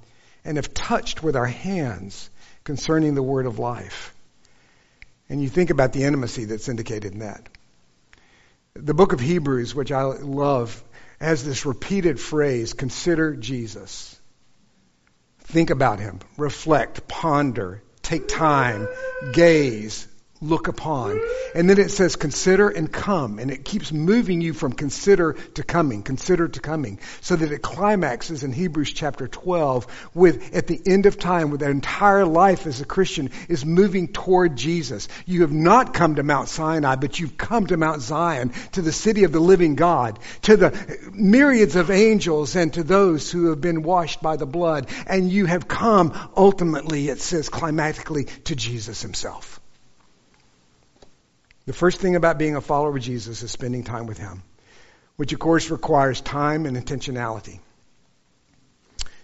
and 0.43 0.58
have 0.58 0.74
touched 0.74 1.24
with 1.24 1.38
our 1.38 1.46
hands 1.46 2.29
concerning 2.65 3.15
the 3.15 3.24
word 3.24 3.46
of 3.46 3.58
life. 3.58 4.13
And 5.31 5.41
you 5.41 5.47
think 5.47 5.69
about 5.69 5.93
the 5.93 6.03
intimacy 6.03 6.43
that's 6.43 6.67
indicated 6.67 7.13
in 7.13 7.19
that. 7.19 7.47
The 8.73 8.93
book 8.93 9.13
of 9.13 9.21
Hebrews, 9.21 9.73
which 9.73 9.89
I 9.89 10.03
love, 10.03 10.83
has 11.21 11.45
this 11.45 11.65
repeated 11.65 12.19
phrase 12.19 12.73
consider 12.73 13.38
Jesus. 13.38 14.19
Think 15.39 15.69
about 15.69 16.01
him, 16.01 16.19
reflect, 16.35 17.07
ponder, 17.07 17.81
take 18.01 18.27
time, 18.27 18.89
gaze, 19.31 20.05
look 20.41 20.67
upon. 20.67 21.21
And 21.53 21.69
then 21.69 21.79
it 21.79 21.91
says 21.91 22.15
consider 22.15 22.67
and 22.67 22.91
come. 22.91 23.38
And 23.38 23.51
it 23.51 23.63
keeps 23.63 23.91
moving 23.91 24.41
you 24.41 24.53
from 24.53 24.74
consider 24.74 25.33
to 25.33 25.63
coming, 25.63 26.01
consider 26.01 26.48
to 26.48 26.60
coming. 26.60 27.00
So 27.21 27.36
that 27.36 27.51
it 27.51 27.62
climaxes 27.62 28.43
in 28.43 28.51
Hebrews 28.51 28.91
chapter 28.91 29.27
12 29.27 30.10
with, 30.15 30.55
at 30.55 30.67
the 30.67 30.81
end 30.86 31.05
of 31.05 31.19
time, 31.19 31.51
with 31.51 31.60
their 31.60 31.69
entire 31.71 32.25
life 32.25 32.65
as 32.65 32.81
a 32.81 32.86
Christian 32.86 33.29
is 33.48 33.63
moving 33.63 34.07
toward 34.07 34.55
Jesus. 34.55 35.07
You 35.27 35.41
have 35.41 35.51
not 35.51 35.93
come 35.93 36.15
to 36.15 36.24
Mount 36.24 36.50
Sinai, 36.50 36.95
but 36.95 37.19
you've 37.19 37.38
come 37.38 37.67
to 37.67 37.77
Mount 37.77 38.01
Zion, 38.01 38.51
to 38.74 38.81
the 38.81 38.91
city 38.91 39.24
of 39.24 39.31
the 39.31 39.39
living 39.39 39.75
God, 39.75 40.17
to 40.43 40.57
the 40.57 41.12
myriads 41.13 41.75
of 41.75 41.91
angels 41.91 42.55
and 42.55 42.74
to 42.74 42.83
those 42.83 43.31
who 43.31 43.50
have 43.50 43.62
been 43.62 43.83
washed 43.83 44.21
by 44.24 44.38
the 44.38 44.48
blood. 44.48 44.89
And 45.05 45.31
you 45.31 45.45
have 45.45 45.67
come 45.67 46.13
ultimately, 46.36 47.10
it 47.10 47.21
says 47.21 47.50
climactically, 47.50 48.43
to 48.45 48.55
Jesus 48.55 49.03
himself. 49.03 49.61
The 51.65 51.74
first 51.74 52.00
thing 52.01 52.15
about 52.15 52.38
being 52.38 52.56
a 52.56 52.62
follower 52.62 52.96
of 52.96 53.01
Jesus 53.01 53.44
is 53.44 53.51
spending 53.51 53.84
time 53.84 54.08
with 54.08 54.18
Him, 54.18 54.44
which 55.15 55.34
of 55.34 55.39
course 55.39 55.70
requires 55.70 56.22
time 56.22 56.65
and 56.65 56.75
intentionality. 56.75 57.60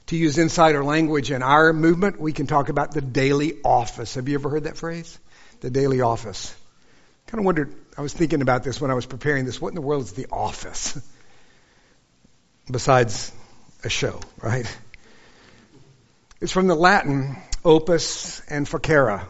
To 0.08 0.15
use 0.15 0.38
insider 0.38 0.84
language 0.84 1.32
in 1.32 1.44
our 1.44 1.74
movement, 1.74 2.20
we 2.20 2.32
can 2.32 2.48
talk 2.48 2.70
about 2.70 2.91
the 2.91 3.01
daily 3.01 3.56
office. 3.63 4.15
Have 4.15 4.29
you 4.29 4.36
ever 4.36 4.50
heard 4.50 4.63
that 4.63 4.77
phrase? 4.77 5.20
The 5.60 5.70
daily 5.70 6.01
office. 6.01 6.56
Kind 7.25 7.39
of 7.39 7.46
wondered, 7.46 7.75
I 7.98 8.01
was 8.01 8.13
thinking 8.13 8.41
about 8.41 8.63
this 8.63 8.79
when 8.79 8.89
I 8.89 8.94
was 8.94 9.06
preparing 9.06 9.46
this. 9.46 9.60
What 9.60 9.70
in 9.70 9.75
the 9.75 9.82
world 9.82 10.03
is 10.03 10.13
the 10.13 10.27
office? 10.32 10.98
Besides 12.72 13.34
a 13.84 13.89
show, 13.89 14.22
right? 14.41 14.65
It's 16.39 16.53
from 16.53 16.67
the 16.67 16.75
Latin 16.75 17.36
opus 17.65 18.41
and 18.50 18.65
facere. 18.65 19.25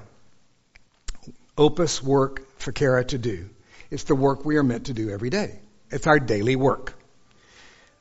Opus, 1.57 2.03
work, 2.03 2.46
facere 2.59 3.07
to 3.07 3.17
do. 3.17 3.49
It's 3.89 4.03
the 4.03 4.15
work 4.15 4.45
we 4.45 4.57
are 4.57 4.63
meant 4.63 4.87
to 4.87 4.93
do 4.93 5.09
every 5.09 5.29
day. 5.29 5.59
It's 5.89 6.07
our 6.07 6.19
daily 6.19 6.55
work. 6.55 6.93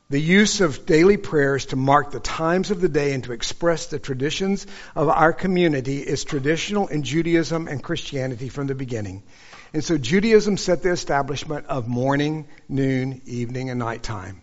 The 0.09 0.21
use 0.21 0.61
of 0.61 0.87
daily 0.87 1.17
prayers 1.17 1.67
to 1.67 1.77
mark 1.77 2.13
the 2.13 2.21
times 2.21 2.71
of 2.71 2.81
the 2.81 2.89
day 2.89 3.13
and 3.13 3.25
to 3.25 3.33
express 3.33 3.87
the 3.87 3.99
traditions 3.99 4.65
of 4.95 5.09
our 5.09 5.33
community 5.33 5.99
is 5.99 6.23
traditional 6.23 6.87
in 6.87 7.03
Judaism 7.03 7.67
and 7.67 7.83
Christianity 7.83 8.49
from 8.49 8.69
the 8.69 8.77
beginning. 8.77 9.25
And 9.73 9.83
so 9.83 9.99
Judaism 9.99 10.59
set 10.59 10.85
the 10.85 10.93
establishment 10.93 11.67
of 11.67 11.89
morning, 11.89 12.47
noon, 12.69 13.21
evening, 13.27 13.69
and 13.71 13.81
nighttime. 13.81 14.43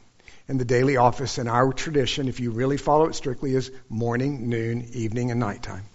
And 0.49 0.59
the 0.59 0.65
daily 0.65 0.97
office 0.97 1.37
in 1.37 1.47
our 1.47 1.71
tradition, 1.71 2.27
if 2.27 2.41
you 2.41 2.51
really 2.51 2.77
follow 2.77 3.05
it 3.05 3.15
strictly, 3.15 3.55
is 3.55 3.71
morning, 3.87 4.49
noon, 4.49 4.89
evening, 4.91 5.31
and 5.31 5.39
nighttime. 5.39 5.85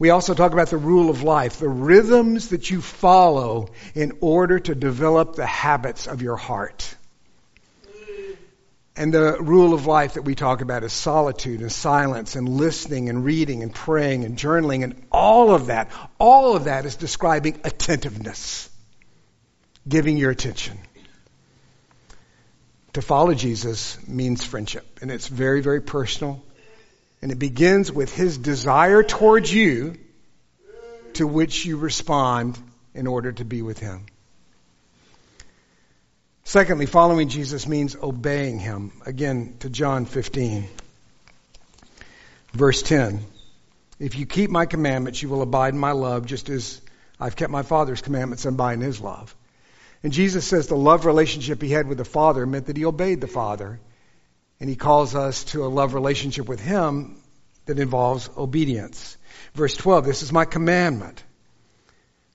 We 0.00 0.08
also 0.08 0.32
talk 0.32 0.54
about 0.54 0.70
the 0.70 0.78
rule 0.78 1.10
of 1.10 1.22
life, 1.22 1.58
the 1.58 1.68
rhythms 1.68 2.48
that 2.48 2.70
you 2.70 2.80
follow 2.80 3.68
in 3.94 4.16
order 4.22 4.58
to 4.58 4.74
develop 4.74 5.34
the 5.34 5.44
habits 5.44 6.06
of 6.06 6.22
your 6.22 6.36
heart. 6.36 6.96
And 8.96 9.12
the 9.12 9.36
rule 9.38 9.74
of 9.74 9.84
life 9.84 10.14
that 10.14 10.22
we 10.22 10.34
talk 10.34 10.62
about 10.62 10.84
is 10.84 10.94
solitude 10.94 11.60
and 11.60 11.70
silence 11.70 12.34
and 12.34 12.48
listening 12.48 13.10
and 13.10 13.26
reading 13.26 13.62
and 13.62 13.74
praying 13.74 14.24
and 14.24 14.38
journaling 14.38 14.84
and 14.84 15.06
all 15.12 15.54
of 15.54 15.66
that. 15.66 15.90
All 16.18 16.56
of 16.56 16.64
that 16.64 16.86
is 16.86 16.96
describing 16.96 17.60
attentiveness, 17.64 18.70
giving 19.86 20.16
your 20.16 20.30
attention. 20.30 20.78
To 22.94 23.02
follow 23.02 23.34
Jesus 23.34 23.98
means 24.08 24.44
friendship, 24.44 25.00
and 25.02 25.10
it's 25.10 25.28
very, 25.28 25.60
very 25.60 25.82
personal. 25.82 26.42
And 27.22 27.30
it 27.30 27.38
begins 27.38 27.92
with 27.92 28.14
his 28.14 28.38
desire 28.38 29.02
towards 29.02 29.52
you 29.52 29.96
to 31.14 31.26
which 31.26 31.66
you 31.66 31.76
respond 31.76 32.58
in 32.94 33.06
order 33.06 33.32
to 33.32 33.44
be 33.44 33.62
with 33.62 33.78
him. 33.78 34.06
Secondly, 36.44 36.86
following 36.86 37.28
Jesus 37.28 37.68
means 37.68 37.94
obeying 37.94 38.58
him. 38.58 38.92
Again, 39.06 39.56
to 39.60 39.70
John 39.70 40.04
15, 40.04 40.66
verse 42.52 42.82
10. 42.82 43.24
If 44.00 44.18
you 44.18 44.26
keep 44.26 44.50
my 44.50 44.66
commandments, 44.66 45.22
you 45.22 45.28
will 45.28 45.42
abide 45.42 45.74
in 45.74 45.78
my 45.78 45.92
love, 45.92 46.26
just 46.26 46.48
as 46.48 46.80
I've 47.20 47.36
kept 47.36 47.52
my 47.52 47.62
Father's 47.62 48.00
commandments 48.00 48.46
and 48.46 48.54
abide 48.54 48.74
in 48.74 48.80
his 48.80 49.00
love. 49.00 49.34
And 50.02 50.12
Jesus 50.12 50.46
says 50.46 50.66
the 50.66 50.76
love 50.76 51.04
relationship 51.04 51.60
he 51.60 51.70
had 51.70 51.86
with 51.86 51.98
the 51.98 52.04
Father 52.04 52.46
meant 52.46 52.66
that 52.66 52.76
he 52.76 52.86
obeyed 52.86 53.20
the 53.20 53.28
Father. 53.28 53.78
And 54.60 54.68
he 54.68 54.76
calls 54.76 55.14
us 55.14 55.44
to 55.44 55.64
a 55.64 55.68
love 55.68 55.94
relationship 55.94 56.48
with 56.48 56.60
him 56.60 57.16
that 57.66 57.78
involves 57.78 58.28
obedience. 58.36 59.16
Verse 59.54 59.76
12, 59.76 60.04
this 60.04 60.22
is 60.22 60.32
my 60.32 60.44
commandment. 60.44 61.22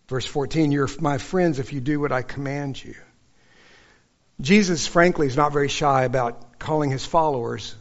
Verse 0.08 0.26
14, 0.26 0.72
you're 0.72 0.90
my 1.00 1.18
friends 1.18 1.60
if 1.60 1.74
you 1.74 1.82
do 1.82 2.00
what 2.00 2.12
I 2.12 2.22
command 2.22 2.84
you. 2.84 2.96
Jesus, 4.42 4.86
frankly, 4.86 5.28
is 5.28 5.38
not 5.38 5.54
very 5.54 5.70
shy 5.70 6.04
about 6.04 6.60
calling 6.60 6.92
his 6.92 7.06
followers 7.06 7.76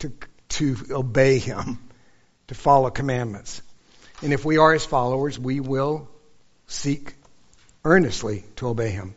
to, 0.00 0.12
to 0.48 0.76
obey 0.90 1.38
him, 1.38 1.78
to 2.48 2.54
follow 2.54 2.90
commandments. 2.90 3.62
And 4.22 4.32
if 4.32 4.44
we 4.44 4.58
are 4.58 4.72
his 4.72 4.84
followers, 4.84 5.38
we 5.38 5.60
will 5.60 6.08
seek 6.66 7.14
earnestly 7.84 8.44
to 8.56 8.68
obey 8.68 8.90
him. 8.90 9.14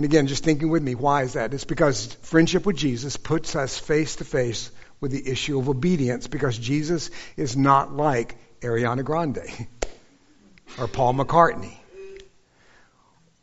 And 0.00 0.06
again, 0.06 0.28
just 0.28 0.44
thinking 0.44 0.70
with 0.70 0.82
me, 0.82 0.94
why 0.94 1.24
is 1.24 1.34
that? 1.34 1.52
It's 1.52 1.66
because 1.66 2.14
friendship 2.22 2.64
with 2.64 2.74
Jesus 2.74 3.18
puts 3.18 3.54
us 3.54 3.78
face 3.78 4.16
to 4.16 4.24
face 4.24 4.70
with 4.98 5.10
the 5.10 5.30
issue 5.30 5.58
of 5.58 5.68
obedience 5.68 6.26
because 6.26 6.56
Jesus 6.56 7.10
is 7.36 7.54
not 7.54 7.92
like 7.92 8.38
Ariana 8.62 9.04
Grande 9.04 9.42
or 10.78 10.88
Paul 10.88 11.12
McCartney. 11.12 11.74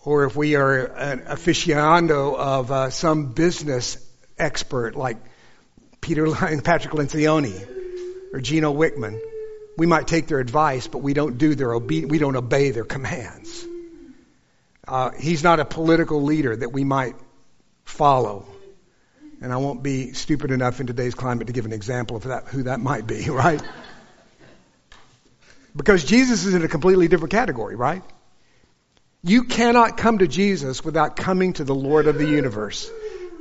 Or 0.04 0.24
if 0.24 0.36
we 0.36 0.56
are 0.56 0.86
an 0.86 1.20
aficionado 1.26 2.36
of 2.36 2.72
uh, 2.72 2.90
some 2.90 3.34
business 3.34 4.04
expert 4.40 4.96
like 4.96 5.18
Peter 6.02 6.28
Lyon, 6.28 6.62
Patrick 6.62 6.96
Lencioni 6.96 8.34
or 8.34 8.42
Gino 8.42 8.74
Wickman, 8.74 9.20
we 9.78 9.86
might 9.86 10.08
take 10.08 10.26
their 10.26 10.40
advice, 10.40 10.88
but 10.88 11.04
we 11.04 11.14
don't 11.14 11.38
do 11.38 11.54
their 11.54 11.72
obe- 11.72 12.10
we 12.10 12.18
don't 12.18 12.36
obey 12.36 12.72
their 12.72 12.84
commands. 12.84 13.68
Uh, 14.88 15.12
he's 15.12 15.44
not 15.44 15.60
a 15.60 15.66
political 15.66 16.24
leader 16.24 16.56
that 16.56 16.70
we 16.70 16.84
might 16.84 17.16
follow. 17.84 18.46
And 19.42 19.54
I 19.54 19.58
won't 19.58 19.84
be 19.84 20.14
stupid 20.14 20.52
enough 20.52 20.80
in 20.80 20.88
today's 20.88 21.14
climate 21.14 21.48
to 21.48 21.54
give 21.54 21.66
an 21.66 21.74
example 21.74 22.18
of 22.18 22.24
that, 22.24 22.48
who 22.48 22.64
that 22.64 22.80
might 22.80 23.06
be, 23.06 23.30
right? 23.30 23.62
Because 25.76 26.04
Jesus 26.04 26.46
is 26.46 26.54
in 26.54 26.64
a 26.64 26.68
completely 26.68 27.08
different 27.08 27.32
category, 27.32 27.76
right? 27.76 28.02
You 29.24 29.44
cannot 29.44 29.98
come 29.98 30.20
to 30.20 30.28
Jesus 30.28 30.84
without 30.84 31.16
coming 31.16 31.54
to 31.54 31.64
the 31.64 31.76
Lord 31.76 32.08
of 32.08 32.18
the 32.18 32.26
universe 32.26 32.90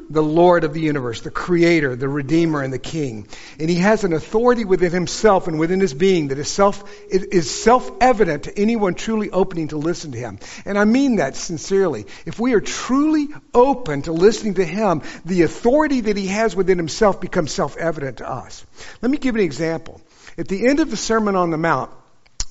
the 0.09 0.23
Lord 0.23 0.65
of 0.65 0.73
the 0.73 0.81
universe, 0.81 1.21
the 1.21 1.31
Creator, 1.31 1.97
the 1.97 2.09
Redeemer, 2.09 2.63
and 2.63 2.73
the 2.73 2.79
King. 2.79 3.27
And 3.59 3.69
He 3.69 3.77
has 3.77 4.05
an 4.05 4.13
authority 4.13 4.65
within 4.65 4.93
Himself 4.93 5.49
and 5.49 5.59
within 5.59 5.81
His 5.81 5.95
being 5.95 6.29
that 6.29 6.39
is 6.39 6.49
self 6.49 6.85
is 7.11 7.51
self-evident 7.51 8.45
to 8.45 8.59
anyone 8.59 8.95
truly 8.95 9.31
opening 9.31 9.69
to 9.69 9.77
listen 9.77 10.13
to 10.13 10.19
Him. 10.19 10.39
And 10.65 10.79
I 10.79 10.85
mean 10.85 11.17
that 11.17 11.37
sincerely. 11.37 12.07
If 12.25 12.39
we 12.39 12.55
are 12.55 12.61
truly 12.61 13.29
open 13.53 14.03
to 14.03 14.13
listening 14.13 14.55
to 14.55 14.65
Him, 14.65 15.03
the 15.25 15.43
authority 15.43 16.03
that 16.03 16.17
He 16.17 16.29
has 16.29 16.55
within 16.55 16.79
Himself 16.79 17.21
becomes 17.21 17.53
self-evident 17.53 18.19
to 18.19 18.31
us. 18.31 18.65
Let 19.03 19.11
me 19.11 19.19
give 19.19 19.35
an 19.35 19.41
example. 19.41 20.01
At 20.39 20.49
the 20.49 20.69
end 20.69 20.81
of 20.81 20.91
the 20.91 20.97
Sermon 20.97 21.37
on 21.37 21.51
the 21.51 21.59
Mount, 21.59 21.91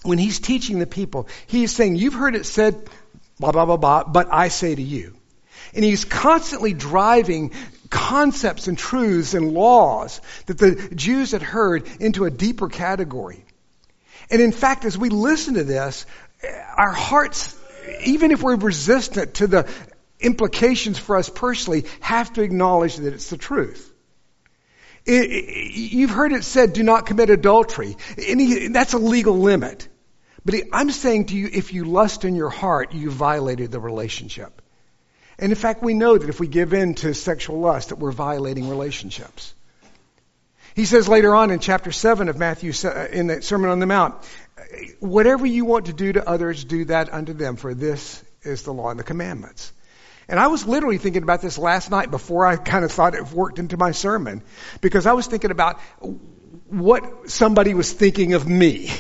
when 0.04 0.18
He's 0.18 0.40
teaching 0.40 0.80
the 0.80 0.88
people, 0.88 1.28
He 1.48 1.64
is 1.64 1.72
saying, 1.72 1.96
"You've 1.96 2.14
heard 2.14 2.36
it 2.36 2.46
said." 2.46 2.90
Blah, 3.38 3.52
blah, 3.52 3.66
blah, 3.66 3.76
blah, 3.76 4.06
but 4.06 4.30
I 4.32 4.48
say 4.48 4.74
to 4.74 4.82
you. 4.82 5.14
And 5.76 5.84
he's 5.84 6.06
constantly 6.06 6.74
driving 6.74 7.52
concepts 7.90 8.68
and 8.68 8.78
truths 8.78 9.34
and 9.34 9.52
laws 9.52 10.22
that 10.48 10.58
the 10.58 10.90
Jews 10.96 11.32
had 11.32 11.42
heard 11.42 11.88
into 12.00 12.26
a 12.26 12.32
deeper 12.32 12.70
category. 12.70 13.44
And 14.32 14.42
in 14.42 14.52
fact, 14.52 14.86
as 14.86 14.98
we 14.98 15.10
listen 15.10 15.56
to 15.56 15.64
this, 15.64 16.06
our 16.78 16.92
hearts, 16.92 17.56
even 18.06 18.32
if 18.32 18.42
we're 18.42 18.56
resistant 18.56 19.36
to 19.36 19.48
the 19.48 19.70
implications 20.20 20.98
for 20.98 21.18
us 21.18 21.30
personally, 21.30 21.86
have 22.00 22.34
to 22.34 22.42
acknowledge 22.42 22.96
that 22.96 23.14
it's 23.14 23.30
the 23.30 23.38
truth. 23.38 23.92
It, 25.06 25.30
it, 25.30 25.76
you've 25.76 26.10
heard 26.10 26.32
it 26.32 26.44
said, 26.44 26.74
do 26.74 26.82
not 26.82 27.06
commit 27.06 27.30
adultery. 27.30 27.96
That's 28.72 28.94
a 28.94 28.98
legal 28.98 29.38
limit. 29.38 29.88
But 30.44 30.56
I'm 30.74 30.90
saying 30.90 31.26
to 31.28 31.36
you, 31.36 31.50
if 31.52 31.74
you 31.74 31.86
lust 31.86 32.26
in 32.26 32.36
your 32.36 32.50
heart, 32.50 32.94
you 32.94 33.12
violated 33.12 33.72
the 33.72 33.80
relationship. 33.80 34.62
And 35.38 35.52
in 35.52 35.58
fact, 35.58 35.84
we 35.84 35.94
know 35.94 36.18
that 36.18 36.30
if 36.30 36.40
we 36.40 36.48
give 36.48 36.74
in 36.74 36.96
to 36.96 37.14
sexual 37.14 37.60
lust, 37.60 37.90
that 37.90 37.98
we're 37.98 38.12
violating 38.12 38.70
relationships. 38.70 39.54
He 40.76 40.86
says 40.86 41.08
later 41.08 41.34
on 41.34 41.52
in 41.52 41.60
chapter 41.60 41.92
7 41.92 42.28
of 42.28 42.38
Matthew, 42.38 42.74
uh, 42.84 43.08
in 43.12 43.28
the 43.28 43.42
Sermon 43.42 43.70
on 43.70 43.80
the 43.80 43.86
Mount, 43.86 44.16
whatever 45.00 45.46
you 45.46 45.64
want 45.66 45.86
to 45.86 45.94
do 45.94 46.12
to 46.14 46.28
others, 46.28 46.64
do 46.64 46.86
that 46.86 47.14
unto 47.14 47.34
them, 47.34 47.56
for 47.56 47.74
this 47.74 48.24
is 48.44 48.64
the 48.64 48.74
law 48.74 48.90
and 48.90 49.00
the 49.00 49.04
commandments. 49.04 49.72
And 50.28 50.40
I 50.40 50.48
was 50.48 50.66
literally 50.66 50.98
thinking 50.98 51.24
about 51.24 51.42
this 51.42 51.58
last 51.58 51.92
night 51.92 52.12
before 52.12 52.46
I 52.46 52.58
kind 52.58 52.84
of 52.84 52.92
thought 52.92 53.16
it 53.16 53.32
worked 53.32 53.60
into 53.60 53.78
my 53.78 53.92
sermon, 53.92 54.44
because 54.82 55.06
I 55.06 55.14
was 55.14 55.28
thinking 55.28 55.52
about 55.52 55.80
what 56.68 57.30
somebody 57.30 57.74
was 57.74 57.92
thinking 57.94 58.34
of 58.34 58.48
me. 58.48 58.92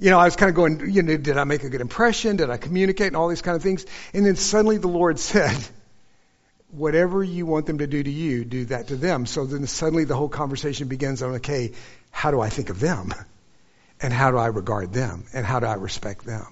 You 0.00 0.10
know, 0.10 0.18
I 0.18 0.24
was 0.26 0.36
kind 0.36 0.48
of 0.48 0.54
going, 0.54 0.90
you 0.92 1.02
know, 1.02 1.16
did 1.16 1.36
I 1.36 1.44
make 1.44 1.64
a 1.64 1.68
good 1.68 1.80
impression? 1.80 2.36
Did 2.36 2.50
I 2.50 2.56
communicate 2.56 3.08
and 3.08 3.16
all 3.16 3.28
these 3.28 3.42
kind 3.42 3.56
of 3.56 3.62
things? 3.62 3.84
And 4.14 4.24
then 4.24 4.36
suddenly 4.36 4.78
the 4.78 4.88
Lord 4.88 5.18
said, 5.30 5.58
whatever 6.70 7.24
you 7.24 7.46
want 7.46 7.66
them 7.66 7.78
to 7.78 7.86
do 7.86 8.02
to 8.02 8.10
you, 8.10 8.44
do 8.44 8.66
that 8.66 8.88
to 8.88 8.96
them. 8.96 9.26
So 9.26 9.44
then 9.44 9.66
suddenly 9.66 10.04
the 10.04 10.14
whole 10.14 10.28
conversation 10.28 10.86
begins 10.88 11.22
on, 11.22 11.36
okay, 11.36 11.72
how 12.10 12.30
do 12.30 12.40
I 12.40 12.48
think 12.48 12.70
of 12.70 12.80
them? 12.80 13.12
And 14.00 14.12
how 14.12 14.30
do 14.30 14.36
I 14.36 14.46
regard 14.46 14.92
them? 14.92 15.24
And 15.34 15.44
how 15.44 15.58
do 15.58 15.66
I 15.66 15.74
respect 15.74 16.24
them? 16.24 16.46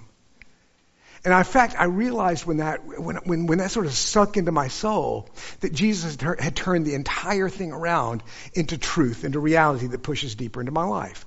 And 1.24 1.32
in 1.32 1.44
fact, 1.44 1.76
I 1.78 1.84
realized 1.84 2.44
when 2.44 2.56
that, 2.56 2.84
when, 2.84 3.16
when, 3.18 3.46
when 3.46 3.58
that 3.58 3.70
sort 3.70 3.86
of 3.86 3.92
sunk 3.92 4.36
into 4.36 4.50
my 4.50 4.66
soul, 4.66 5.30
that 5.60 5.72
Jesus 5.72 6.16
had 6.20 6.56
turned 6.56 6.86
the 6.86 6.94
entire 6.94 7.48
thing 7.48 7.70
around 7.70 8.24
into 8.54 8.78
truth, 8.78 9.24
into 9.24 9.38
reality 9.38 9.86
that 9.86 10.02
pushes 10.02 10.34
deeper 10.34 10.58
into 10.58 10.72
my 10.72 10.86
life. 10.86 11.24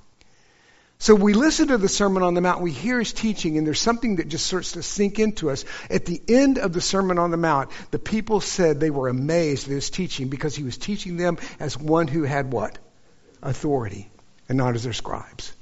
So 1.01 1.15
we 1.15 1.33
listen 1.33 1.69
to 1.69 1.77
the 1.77 1.87
Sermon 1.87 2.23
on 2.23 2.33
the 2.33 2.41
Mount, 2.41 2.59
we 2.61 2.73
hear 2.73 2.99
his 2.99 3.13
teaching, 3.13 3.57
and 3.57 3.65
there's 3.65 3.79
something 3.79 4.17
that 4.17 4.27
just 4.27 4.45
starts 4.45 4.73
to 4.73 4.83
sink 4.83 5.17
into 5.17 5.49
us. 5.49 5.63
At 5.89 6.05
the 6.05 6.21
end 6.27 6.57
of 6.57 6.73
the 6.73 6.81
Sermon 6.81 7.17
on 7.17 7.31
the 7.31 7.37
Mount, 7.37 7.71
the 7.91 7.99
people 7.99 8.41
said 8.41 8.81
they 8.81 8.89
were 8.89 9.07
amazed 9.07 9.67
at 9.67 9.71
his 9.71 9.89
teaching 9.89 10.27
because 10.27 10.57
he 10.57 10.63
was 10.63 10.77
teaching 10.77 11.15
them 11.15 11.37
as 11.57 11.77
one 11.77 12.09
who 12.09 12.23
had 12.23 12.51
what? 12.51 12.77
Authority, 13.41 14.11
and 14.49 14.57
not 14.57 14.75
as 14.75 14.83
their 14.83 14.91
scribes. 14.91 15.53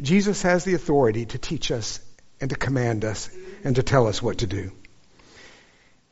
Jesus 0.00 0.42
has 0.42 0.62
the 0.64 0.74
authority 0.74 1.26
to 1.26 1.38
teach 1.38 1.72
us 1.72 1.98
and 2.40 2.48
to 2.50 2.56
command 2.56 3.04
us 3.04 3.28
and 3.64 3.74
to 3.74 3.82
tell 3.82 4.06
us 4.06 4.22
what 4.22 4.38
to 4.38 4.46
do. 4.46 4.70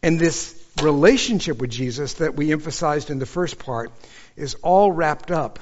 And 0.03 0.19
this 0.19 0.61
relationship 0.83 1.59
with 1.59 1.71
Jesus 1.71 2.15
that 2.15 2.35
we 2.35 2.51
emphasized 2.51 3.11
in 3.11 3.21
the 3.21 3.27
first 3.27 3.61
part 3.61 3.93
is 4.35 4.55
all 4.63 4.91
wrapped 4.91 5.31
up 5.31 5.61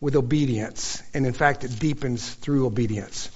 with 0.00 0.16
obedience. 0.16 1.02
And 1.14 1.26
in 1.26 1.32
fact, 1.32 1.64
it 1.64 1.78
deepens 1.78 2.34
through 2.34 2.66
obedience. 2.66 3.30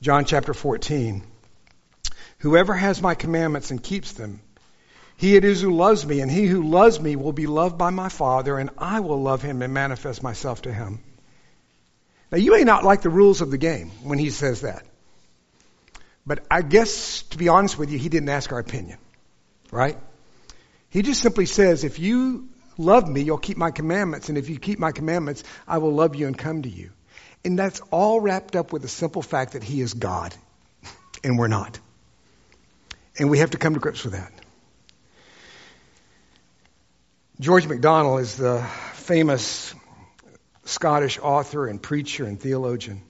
John 0.00 0.24
chapter 0.24 0.54
14. 0.54 1.22
Whoever 2.38 2.74
has 2.74 3.00
my 3.00 3.14
commandments 3.14 3.70
and 3.70 3.82
keeps 3.82 4.12
them, 4.12 4.40
he 5.16 5.36
it 5.36 5.44
is 5.44 5.60
who 5.60 5.72
loves 5.72 6.04
me, 6.04 6.20
and 6.20 6.30
he 6.30 6.46
who 6.46 6.64
loves 6.64 6.98
me 6.98 7.14
will 7.14 7.32
be 7.32 7.46
loved 7.46 7.78
by 7.78 7.90
my 7.90 8.08
Father, 8.08 8.58
and 8.58 8.70
I 8.76 9.00
will 9.00 9.22
love 9.22 9.42
him 9.42 9.62
and 9.62 9.72
manifest 9.72 10.22
myself 10.22 10.62
to 10.62 10.72
him. 10.72 10.98
Now, 12.32 12.38
you 12.38 12.50
may 12.50 12.64
not 12.64 12.82
like 12.82 13.02
the 13.02 13.10
rules 13.10 13.40
of 13.40 13.50
the 13.50 13.58
game 13.58 13.90
when 14.02 14.18
he 14.18 14.30
says 14.30 14.62
that. 14.62 14.84
But 16.26 16.44
I 16.50 16.62
guess, 16.62 17.22
to 17.24 17.38
be 17.38 17.48
honest 17.48 17.78
with 17.78 17.90
you, 17.90 17.98
he 17.98 18.08
didn't 18.08 18.28
ask 18.28 18.50
our 18.52 18.58
opinion, 18.58 18.98
right? 19.70 19.98
He 20.88 21.02
just 21.02 21.20
simply 21.20 21.46
says, 21.46 21.84
if 21.84 21.98
you 21.98 22.48
love 22.78 23.08
me, 23.08 23.22
you'll 23.22 23.38
keep 23.38 23.56
my 23.56 23.70
commandments. 23.70 24.28
And 24.28 24.38
if 24.38 24.48
you 24.48 24.58
keep 24.58 24.78
my 24.78 24.92
commandments, 24.92 25.44
I 25.66 25.78
will 25.78 25.92
love 25.92 26.14
you 26.14 26.26
and 26.26 26.36
come 26.36 26.62
to 26.62 26.68
you. 26.68 26.90
And 27.44 27.58
that's 27.58 27.80
all 27.90 28.20
wrapped 28.20 28.56
up 28.56 28.72
with 28.72 28.82
the 28.82 28.88
simple 28.88 29.22
fact 29.22 29.52
that 29.52 29.62
he 29.62 29.80
is 29.80 29.94
God 29.94 30.34
and 31.24 31.38
we're 31.38 31.48
not. 31.48 31.78
And 33.18 33.30
we 33.30 33.38
have 33.38 33.50
to 33.50 33.58
come 33.58 33.74
to 33.74 33.80
grips 33.80 34.04
with 34.04 34.14
that. 34.14 34.32
George 37.40 37.66
MacDonald 37.66 38.20
is 38.20 38.36
the 38.36 38.62
famous 38.92 39.74
Scottish 40.64 41.18
author 41.18 41.66
and 41.66 41.82
preacher 41.82 42.24
and 42.24 42.40
theologian. 42.40 43.02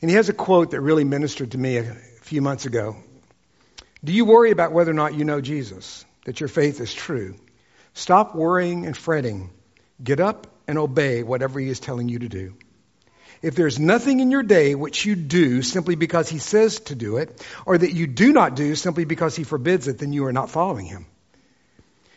And 0.00 0.10
he 0.10 0.16
has 0.16 0.28
a 0.28 0.32
quote 0.32 0.70
that 0.70 0.80
really 0.80 1.04
ministered 1.04 1.52
to 1.52 1.58
me 1.58 1.76
a 1.76 1.84
few 2.22 2.40
months 2.40 2.64
ago. 2.64 2.96
Do 4.02 4.12
you 4.12 4.24
worry 4.24 4.50
about 4.50 4.72
whether 4.72 4.90
or 4.90 4.94
not 4.94 5.14
you 5.14 5.24
know 5.24 5.40
Jesus, 5.40 6.04
that 6.24 6.40
your 6.40 6.48
faith 6.48 6.80
is 6.80 6.92
true? 6.92 7.36
Stop 7.94 8.34
worrying 8.34 8.86
and 8.86 8.96
fretting. 8.96 9.50
Get 10.02 10.20
up 10.20 10.48
and 10.66 10.78
obey 10.78 11.22
whatever 11.22 11.60
He 11.60 11.68
is 11.68 11.80
telling 11.80 12.08
you 12.08 12.18
to 12.18 12.28
do. 12.28 12.54
If 13.40 13.54
there's 13.54 13.78
nothing 13.78 14.20
in 14.20 14.30
your 14.30 14.42
day 14.42 14.74
which 14.74 15.04
you 15.04 15.14
do 15.14 15.62
simply 15.62 15.94
because 15.94 16.28
He 16.28 16.38
says 16.38 16.80
to 16.80 16.94
do 16.94 17.18
it, 17.18 17.44
or 17.64 17.78
that 17.78 17.92
you 17.92 18.06
do 18.06 18.32
not 18.32 18.56
do 18.56 18.74
simply 18.74 19.04
because 19.04 19.36
He 19.36 19.44
forbids 19.44 19.86
it, 19.86 19.98
then 19.98 20.12
you 20.12 20.26
are 20.26 20.32
not 20.32 20.50
following 20.50 20.86
Him. 20.86 21.06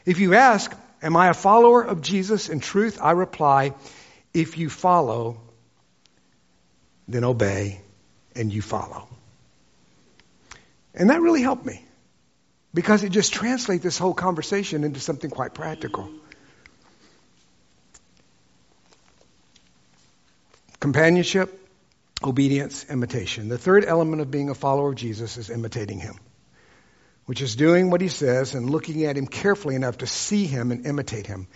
If 0.06 0.20
you 0.20 0.34
ask, 0.34 0.76
Am 1.00 1.16
I 1.16 1.30
a 1.30 1.36
follower 1.36 1.84
of 1.84 2.02
Jesus 2.02 2.50
in 2.50 2.60
truth? 2.60 2.98
I 3.00 3.12
reply, 3.12 3.74
If 4.34 4.58
you 4.58 4.70
follow, 4.70 5.40
then 7.08 7.24
obey, 7.24 7.82
and 8.36 8.52
you 8.52 8.64
follow. 8.64 9.08
And 10.96 11.12
that 11.12 11.22
really 11.22 11.44
helped 11.44 11.66
me 11.66 11.87
because 12.78 13.04
it 13.04 13.10
just 13.12 13.34
translates 13.34 13.82
this 13.82 13.98
whole 13.98 14.14
conversation 14.14 14.84
into 14.84 15.00
something 15.00 15.32
quite 15.32 15.56
practical. 15.56 16.12
Companionship, 20.80 21.60
obedience, 22.24 22.86
imitation. 22.88 23.50
The 23.50 23.58
third 23.58 23.84
element 23.84 24.22
of 24.22 24.30
being 24.30 24.52
a 24.52 24.54
follower 24.54 24.90
of 24.90 24.96
Jesus 24.96 25.38
is 25.38 25.50
imitating 25.50 25.98
him, 25.98 26.20
which 27.26 27.42
is 27.42 27.56
doing 27.56 27.90
what 27.90 28.00
he 28.00 28.10
says 28.10 28.54
and 28.54 28.70
looking 28.70 29.06
at 29.06 29.18
him 29.18 29.26
carefully 29.26 29.74
enough 29.74 29.98
to 29.98 30.06
see 30.06 30.46
him 30.46 30.72
and 30.72 30.86
imitate 30.86 31.26
him. 31.26 31.48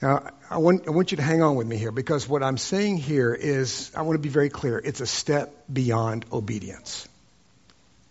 Now, 0.00 0.28
I 0.50 0.58
want, 0.58 0.88
I 0.88 0.90
want 0.90 1.12
you 1.12 1.18
to 1.18 1.22
hang 1.22 1.40
on 1.40 1.54
with 1.54 1.68
me 1.68 1.76
here 1.76 1.92
because 1.92 2.28
what 2.28 2.42
I'm 2.42 2.58
saying 2.58 2.96
here 2.96 3.32
is, 3.32 3.92
I 3.94 4.02
want 4.02 4.16
to 4.16 4.22
be 4.22 4.28
very 4.28 4.50
clear, 4.50 4.76
it's 4.76 5.00
a 5.00 5.06
step 5.06 5.54
beyond 5.72 6.26
obedience. 6.32 7.06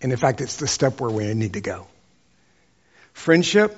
And 0.02 0.14
in 0.14 0.18
fact, 0.18 0.40
it's 0.40 0.56
the 0.56 0.68
step 0.68 1.02
where 1.02 1.12
we 1.12 1.34
need 1.34 1.56
to 1.56 1.62
go. 1.62 1.88
Friendship 3.14 3.76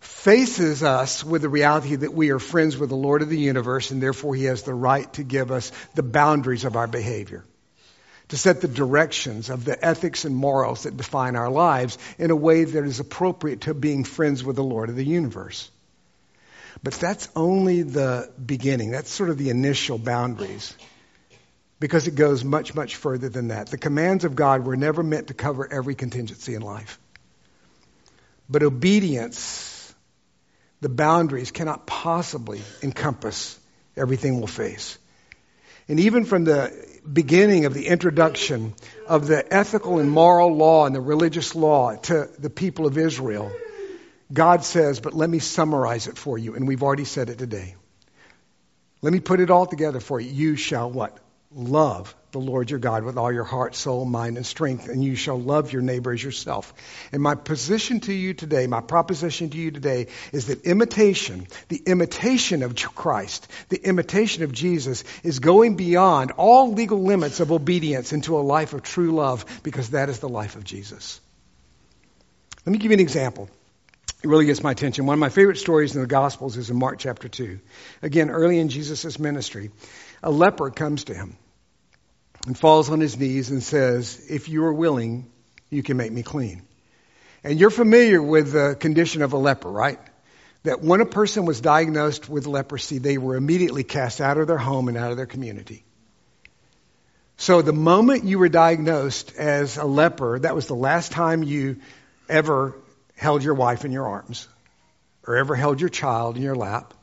faces 0.00 0.82
us 0.82 1.22
with 1.24 1.42
the 1.42 1.48
reality 1.48 1.96
that 1.96 2.14
we 2.14 2.30
are 2.30 2.38
friends 2.38 2.76
with 2.76 2.88
the 2.88 2.96
Lord 2.96 3.22
of 3.22 3.28
the 3.28 3.38
universe, 3.38 3.90
and 3.90 4.02
therefore 4.02 4.34
He 4.34 4.44
has 4.44 4.62
the 4.62 4.74
right 4.74 5.10
to 5.14 5.22
give 5.22 5.50
us 5.50 5.72
the 5.94 6.02
boundaries 6.02 6.64
of 6.64 6.76
our 6.76 6.86
behavior, 6.86 7.44
to 8.28 8.36
set 8.36 8.60
the 8.60 8.68
directions 8.68 9.50
of 9.50 9.64
the 9.64 9.82
ethics 9.84 10.24
and 10.24 10.34
morals 10.34 10.84
that 10.84 10.96
define 10.96 11.36
our 11.36 11.50
lives 11.50 11.98
in 12.18 12.30
a 12.30 12.36
way 12.36 12.64
that 12.64 12.84
is 12.84 13.00
appropriate 13.00 13.62
to 13.62 13.74
being 13.74 14.04
friends 14.04 14.42
with 14.42 14.56
the 14.56 14.64
Lord 14.64 14.88
of 14.88 14.96
the 14.96 15.04
universe. 15.04 15.70
But 16.82 16.94
that's 16.94 17.28
only 17.36 17.82
the 17.82 18.30
beginning. 18.44 18.90
That's 18.90 19.10
sort 19.10 19.28
of 19.28 19.38
the 19.38 19.50
initial 19.50 19.98
boundaries. 19.98 20.74
Because 21.78 22.06
it 22.06 22.14
goes 22.14 22.44
much, 22.44 22.74
much 22.74 22.96
further 22.96 23.28
than 23.28 23.48
that. 23.48 23.68
The 23.68 23.78
commands 23.78 24.24
of 24.24 24.34
God 24.36 24.66
were 24.66 24.76
never 24.76 25.02
meant 25.02 25.28
to 25.28 25.34
cover 25.34 25.70
every 25.70 25.94
contingency 25.94 26.54
in 26.54 26.62
life. 26.62 26.98
But 28.50 28.64
obedience, 28.64 29.94
the 30.80 30.88
boundaries 30.88 31.52
cannot 31.52 31.86
possibly 31.86 32.60
encompass 32.82 33.58
everything 33.96 34.38
we'll 34.38 34.48
face. 34.48 34.98
And 35.88 36.00
even 36.00 36.24
from 36.24 36.44
the 36.44 36.72
beginning 37.10 37.64
of 37.64 37.74
the 37.74 37.86
introduction 37.86 38.74
of 39.06 39.26
the 39.26 39.54
ethical 39.54 40.00
and 40.00 40.10
moral 40.10 40.54
law 40.54 40.86
and 40.86 40.94
the 40.94 41.00
religious 41.00 41.54
law 41.54 41.94
to 41.96 42.28
the 42.38 42.50
people 42.50 42.86
of 42.86 42.98
Israel, 42.98 43.52
God 44.32 44.64
says, 44.64 45.00
but 45.00 45.14
let 45.14 45.30
me 45.30 45.38
summarize 45.38 46.08
it 46.08 46.18
for 46.18 46.36
you. 46.36 46.54
And 46.54 46.66
we've 46.66 46.82
already 46.82 47.04
said 47.04 47.30
it 47.30 47.38
today. 47.38 47.76
Let 49.02 49.12
me 49.12 49.20
put 49.20 49.40
it 49.40 49.50
all 49.50 49.66
together 49.66 50.00
for 50.00 50.20
you. 50.20 50.30
You 50.30 50.56
shall 50.56 50.90
what? 50.90 51.16
Love 51.52 52.14
the 52.30 52.38
Lord 52.38 52.70
your 52.70 52.78
God 52.78 53.02
with 53.02 53.18
all 53.18 53.32
your 53.32 53.42
heart, 53.42 53.74
soul, 53.74 54.04
mind, 54.04 54.36
and 54.36 54.46
strength, 54.46 54.88
and 54.88 55.02
you 55.02 55.16
shall 55.16 55.40
love 55.40 55.72
your 55.72 55.82
neighbor 55.82 56.12
as 56.12 56.22
yourself. 56.22 56.72
And 57.10 57.20
my 57.20 57.34
position 57.34 57.98
to 58.00 58.12
you 58.12 58.34
today, 58.34 58.68
my 58.68 58.80
proposition 58.80 59.50
to 59.50 59.58
you 59.58 59.72
today, 59.72 60.06
is 60.32 60.46
that 60.46 60.64
imitation, 60.64 61.48
the 61.68 61.82
imitation 61.84 62.62
of 62.62 62.76
Christ, 62.94 63.48
the 63.68 63.84
imitation 63.84 64.44
of 64.44 64.52
Jesus, 64.52 65.02
is 65.24 65.40
going 65.40 65.74
beyond 65.74 66.30
all 66.36 66.72
legal 66.72 67.02
limits 67.02 67.40
of 67.40 67.50
obedience 67.50 68.12
into 68.12 68.38
a 68.38 68.42
life 68.42 68.72
of 68.72 68.84
true 68.84 69.10
love, 69.10 69.44
because 69.64 69.90
that 69.90 70.08
is 70.08 70.20
the 70.20 70.28
life 70.28 70.54
of 70.54 70.62
Jesus. 70.62 71.20
Let 72.64 72.72
me 72.72 72.78
give 72.78 72.92
you 72.92 72.96
an 72.96 73.00
example. 73.00 73.48
It 74.22 74.28
really 74.28 74.44
gets 74.44 74.62
my 74.62 74.72
attention. 74.72 75.06
One 75.06 75.14
of 75.14 75.20
my 75.20 75.30
favorite 75.30 75.56
stories 75.56 75.94
in 75.94 76.02
the 76.02 76.06
Gospels 76.06 76.58
is 76.58 76.68
in 76.68 76.78
Mark 76.78 76.98
chapter 76.98 77.28
2. 77.28 77.58
Again, 78.02 78.28
early 78.28 78.58
in 78.58 78.68
Jesus' 78.68 79.18
ministry, 79.18 79.70
a 80.22 80.30
leper 80.30 80.70
comes 80.70 81.04
to 81.04 81.14
him 81.14 81.38
and 82.46 82.58
falls 82.58 82.90
on 82.90 83.00
his 83.00 83.16
knees 83.16 83.50
and 83.50 83.62
says, 83.62 84.26
If 84.28 84.50
you 84.50 84.64
are 84.64 84.72
willing, 84.72 85.30
you 85.70 85.82
can 85.82 85.96
make 85.96 86.12
me 86.12 86.22
clean. 86.22 86.62
And 87.42 87.58
you're 87.58 87.70
familiar 87.70 88.22
with 88.22 88.52
the 88.52 88.76
condition 88.78 89.22
of 89.22 89.32
a 89.32 89.38
leper, 89.38 89.70
right? 89.70 89.98
That 90.64 90.82
when 90.82 91.00
a 91.00 91.06
person 91.06 91.46
was 91.46 91.62
diagnosed 91.62 92.28
with 92.28 92.46
leprosy, 92.46 92.98
they 92.98 93.16
were 93.16 93.36
immediately 93.36 93.84
cast 93.84 94.20
out 94.20 94.36
of 94.36 94.46
their 94.46 94.58
home 94.58 94.88
and 94.88 94.98
out 94.98 95.10
of 95.10 95.16
their 95.16 95.24
community. 95.24 95.82
So 97.38 97.62
the 97.62 97.72
moment 97.72 98.24
you 98.24 98.38
were 98.38 98.50
diagnosed 98.50 99.34
as 99.36 99.78
a 99.78 99.86
leper, 99.86 100.40
that 100.40 100.54
was 100.54 100.66
the 100.66 100.74
last 100.74 101.10
time 101.10 101.42
you 101.42 101.80
ever 102.28 102.74
held 103.20 103.44
your 103.44 103.52
wife 103.52 103.84
in 103.84 103.92
your 103.92 104.08
arms 104.08 104.48
or 105.26 105.36
ever 105.36 105.54
held 105.54 105.78
your 105.78 105.90
child 105.90 106.36
in 106.36 106.42
your 106.42 106.54
lap. 106.54 106.94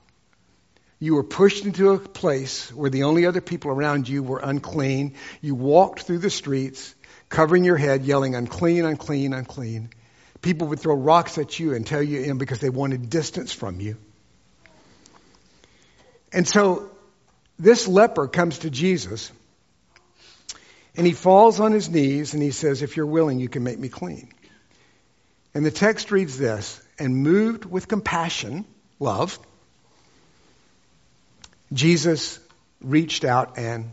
You 0.97 1.13
were 1.13 1.23
pushed 1.23 1.63
into 1.65 1.91
a 1.91 1.99
place 1.99 2.73
where 2.73 2.89
the 2.89 3.03
only 3.03 3.27
other 3.27 3.39
people 3.39 3.69
around 3.69 4.09
you 4.09 4.23
were 4.23 4.39
unclean. 4.39 5.13
You 5.41 5.53
walked 5.53 6.01
through 6.01 6.17
the 6.17 6.31
streets, 6.31 6.95
covering 7.29 7.63
your 7.63 7.77
head, 7.77 8.03
yelling, 8.03 8.33
unclean, 8.33 8.83
unclean, 8.83 9.33
unclean. 9.33 9.91
People 10.41 10.69
would 10.69 10.79
throw 10.79 10.95
rocks 10.95 11.37
at 11.37 11.59
you 11.59 11.75
and 11.75 11.85
tell 11.85 12.01
you 12.01 12.21
in 12.21 12.39
because 12.39 12.57
they 12.61 12.71
wanted 12.71 13.11
distance 13.11 13.53
from 13.53 13.79
you. 13.79 13.97
And 16.33 16.47
so 16.47 16.89
this 17.59 17.87
leper 17.87 18.27
comes 18.27 18.57
to 18.59 18.71
Jesus 18.71 19.31
And 20.95 21.05
he 21.05 21.13
falls 21.13 21.59
on 21.59 21.73
his 21.73 21.89
knees 21.89 22.33
and 22.33 22.41
he 22.41 22.49
says, 22.49 22.81
If 22.81 22.97
you're 22.97 23.05
willing, 23.05 23.39
you 23.39 23.49
can 23.49 23.63
make 23.63 23.77
me 23.77 23.87
clean. 23.87 24.33
And 25.57 25.65
the 25.65 25.71
text 25.71 26.11
reads 26.11 26.37
this 26.37 26.79
And 26.99 27.23
moved 27.23 27.65
with 27.65 27.87
compassion, 27.87 28.63
love, 28.99 29.39
Jesus 31.73 32.39
reached 32.79 33.25
out 33.25 33.57
and 33.57 33.89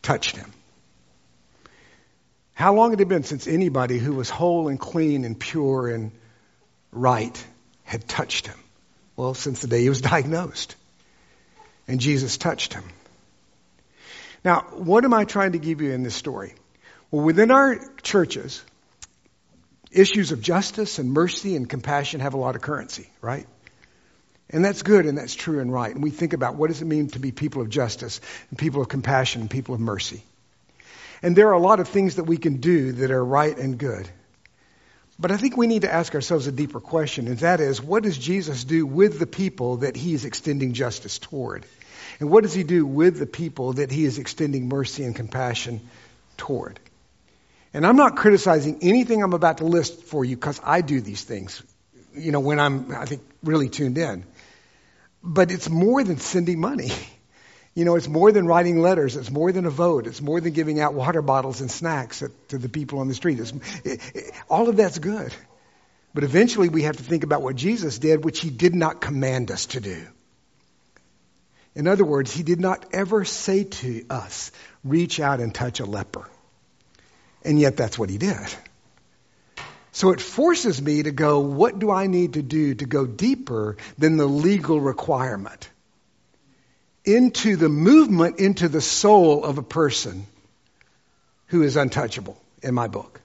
touched 0.00 0.34
him. 0.38 0.50
How 2.54 2.72
long 2.72 2.92
had 2.92 3.02
it 3.02 3.08
been 3.08 3.24
since 3.24 3.46
anybody 3.46 3.98
who 3.98 4.14
was 4.14 4.30
whole 4.30 4.68
and 4.68 4.80
clean 4.80 5.26
and 5.26 5.38
pure 5.38 5.88
and 5.88 6.10
right 6.90 7.46
had 7.82 8.08
touched 8.08 8.46
him? 8.46 8.58
Well, 9.16 9.34
since 9.34 9.60
the 9.60 9.68
day 9.68 9.82
he 9.82 9.90
was 9.90 10.00
diagnosed. 10.14 10.74
And 11.86 12.00
Jesus 12.00 12.38
touched 12.38 12.72
him. 12.72 12.84
Now, 14.42 14.62
what 14.72 15.04
am 15.04 15.12
I 15.12 15.26
trying 15.26 15.52
to 15.52 15.58
give 15.58 15.82
you 15.82 15.92
in 15.92 16.02
this 16.02 16.14
story? 16.14 16.54
Well, 17.10 17.22
within 17.22 17.50
our 17.50 17.78
churches, 18.00 18.64
issues 19.98 20.32
of 20.32 20.40
justice 20.40 20.98
and 20.98 21.12
mercy 21.12 21.56
and 21.56 21.68
compassion 21.68 22.20
have 22.20 22.34
a 22.34 22.38
lot 22.38 22.56
of 22.56 22.62
currency, 22.62 23.08
right? 23.20 23.46
And 24.50 24.64
that's 24.64 24.82
good 24.82 25.06
and 25.06 25.16
that's 25.16 25.34
true 25.34 25.60
and 25.60 25.72
right. 25.72 25.94
And 25.94 26.02
we 26.02 26.10
think 26.10 26.32
about 26.32 26.56
what 26.56 26.68
does 26.68 26.82
it 26.82 26.84
mean 26.84 27.08
to 27.10 27.18
be 27.18 27.32
people 27.32 27.62
of 27.62 27.70
justice 27.70 28.20
and 28.50 28.58
people 28.58 28.82
of 28.82 28.88
compassion 28.88 29.40
and 29.40 29.50
people 29.50 29.74
of 29.74 29.80
mercy. 29.80 30.22
And 31.22 31.34
there 31.34 31.48
are 31.48 31.54
a 31.54 31.60
lot 31.60 31.80
of 31.80 31.88
things 31.88 32.16
that 32.16 32.24
we 32.24 32.36
can 32.36 32.58
do 32.58 32.92
that 32.92 33.10
are 33.10 33.24
right 33.24 33.56
and 33.56 33.78
good. 33.78 34.08
But 35.18 35.30
I 35.30 35.36
think 35.36 35.56
we 35.56 35.66
need 35.66 35.82
to 35.82 35.92
ask 35.92 36.14
ourselves 36.14 36.46
a 36.48 36.52
deeper 36.52 36.80
question, 36.80 37.28
and 37.28 37.38
that 37.38 37.60
is, 37.60 37.80
what 37.80 38.02
does 38.02 38.18
Jesus 38.18 38.64
do 38.64 38.84
with 38.84 39.18
the 39.20 39.26
people 39.26 39.78
that 39.78 39.96
he 39.96 40.12
is 40.12 40.24
extending 40.24 40.72
justice 40.72 41.18
toward? 41.18 41.64
And 42.18 42.30
what 42.30 42.42
does 42.42 42.52
he 42.52 42.64
do 42.64 42.84
with 42.84 43.18
the 43.18 43.26
people 43.26 43.74
that 43.74 43.92
he 43.92 44.04
is 44.04 44.18
extending 44.18 44.68
mercy 44.68 45.04
and 45.04 45.14
compassion 45.14 45.80
toward? 46.36 46.80
And 47.74 47.84
I'm 47.84 47.96
not 47.96 48.14
criticizing 48.14 48.78
anything 48.82 49.22
I'm 49.22 49.32
about 49.32 49.58
to 49.58 49.64
list 49.64 50.04
for 50.04 50.24
you 50.24 50.36
because 50.36 50.60
I 50.64 50.80
do 50.80 51.00
these 51.00 51.24
things, 51.24 51.60
you 52.14 52.30
know, 52.30 52.38
when 52.38 52.60
I'm, 52.60 52.94
I 52.94 53.04
think, 53.04 53.22
really 53.42 53.68
tuned 53.68 53.98
in. 53.98 54.24
But 55.24 55.50
it's 55.50 55.68
more 55.68 56.04
than 56.04 56.18
sending 56.18 56.60
money. 56.60 56.90
You 57.76 57.84
know, 57.84 57.96
it's 57.96 58.06
more 58.06 58.30
than 58.30 58.46
writing 58.46 58.78
letters. 58.78 59.16
It's 59.16 59.32
more 59.32 59.50
than 59.50 59.66
a 59.66 59.70
vote. 59.70 60.06
It's 60.06 60.20
more 60.20 60.40
than 60.40 60.52
giving 60.52 60.78
out 60.78 60.94
water 60.94 61.22
bottles 61.22 61.60
and 61.60 61.68
snacks 61.68 62.22
at, 62.22 62.30
to 62.50 62.58
the 62.58 62.68
people 62.68 63.00
on 63.00 63.08
the 63.08 63.14
street. 63.14 63.40
It, 63.40 64.00
it, 64.14 64.32
all 64.48 64.68
of 64.68 64.76
that's 64.76 65.00
good. 65.00 65.34
But 66.14 66.22
eventually 66.22 66.68
we 66.68 66.82
have 66.82 66.98
to 66.98 67.02
think 67.02 67.24
about 67.24 67.42
what 67.42 67.56
Jesus 67.56 67.98
did, 67.98 68.24
which 68.24 68.38
he 68.38 68.48
did 68.48 68.76
not 68.76 69.00
command 69.00 69.50
us 69.50 69.66
to 69.66 69.80
do. 69.80 70.06
In 71.74 71.88
other 71.88 72.04
words, 72.04 72.32
he 72.32 72.44
did 72.44 72.60
not 72.60 72.86
ever 72.92 73.24
say 73.24 73.64
to 73.64 74.06
us, 74.08 74.52
reach 74.84 75.18
out 75.18 75.40
and 75.40 75.52
touch 75.52 75.80
a 75.80 75.84
leper. 75.84 76.30
And 77.44 77.58
yet 77.58 77.76
that's 77.76 77.98
what 77.98 78.10
he 78.10 78.18
did. 78.18 78.54
So 79.92 80.10
it 80.10 80.20
forces 80.20 80.82
me 80.82 81.02
to 81.02 81.12
go, 81.12 81.40
what 81.40 81.78
do 81.78 81.90
I 81.90 82.08
need 82.08 82.34
to 82.34 82.42
do 82.42 82.74
to 82.74 82.86
go 82.86 83.06
deeper 83.06 83.76
than 83.96 84.16
the 84.16 84.26
legal 84.26 84.80
requirement? 84.80 85.68
into 87.04 87.56
the 87.56 87.68
movement 87.68 88.38
into 88.40 88.68
the 88.68 88.80
soul 88.80 89.44
of 89.44 89.58
a 89.58 89.62
person 89.62 90.26
who 91.46 91.62
is 91.62 91.76
untouchable 91.76 92.40
in 92.62 92.74
my 92.74 92.88
book. 92.88 93.20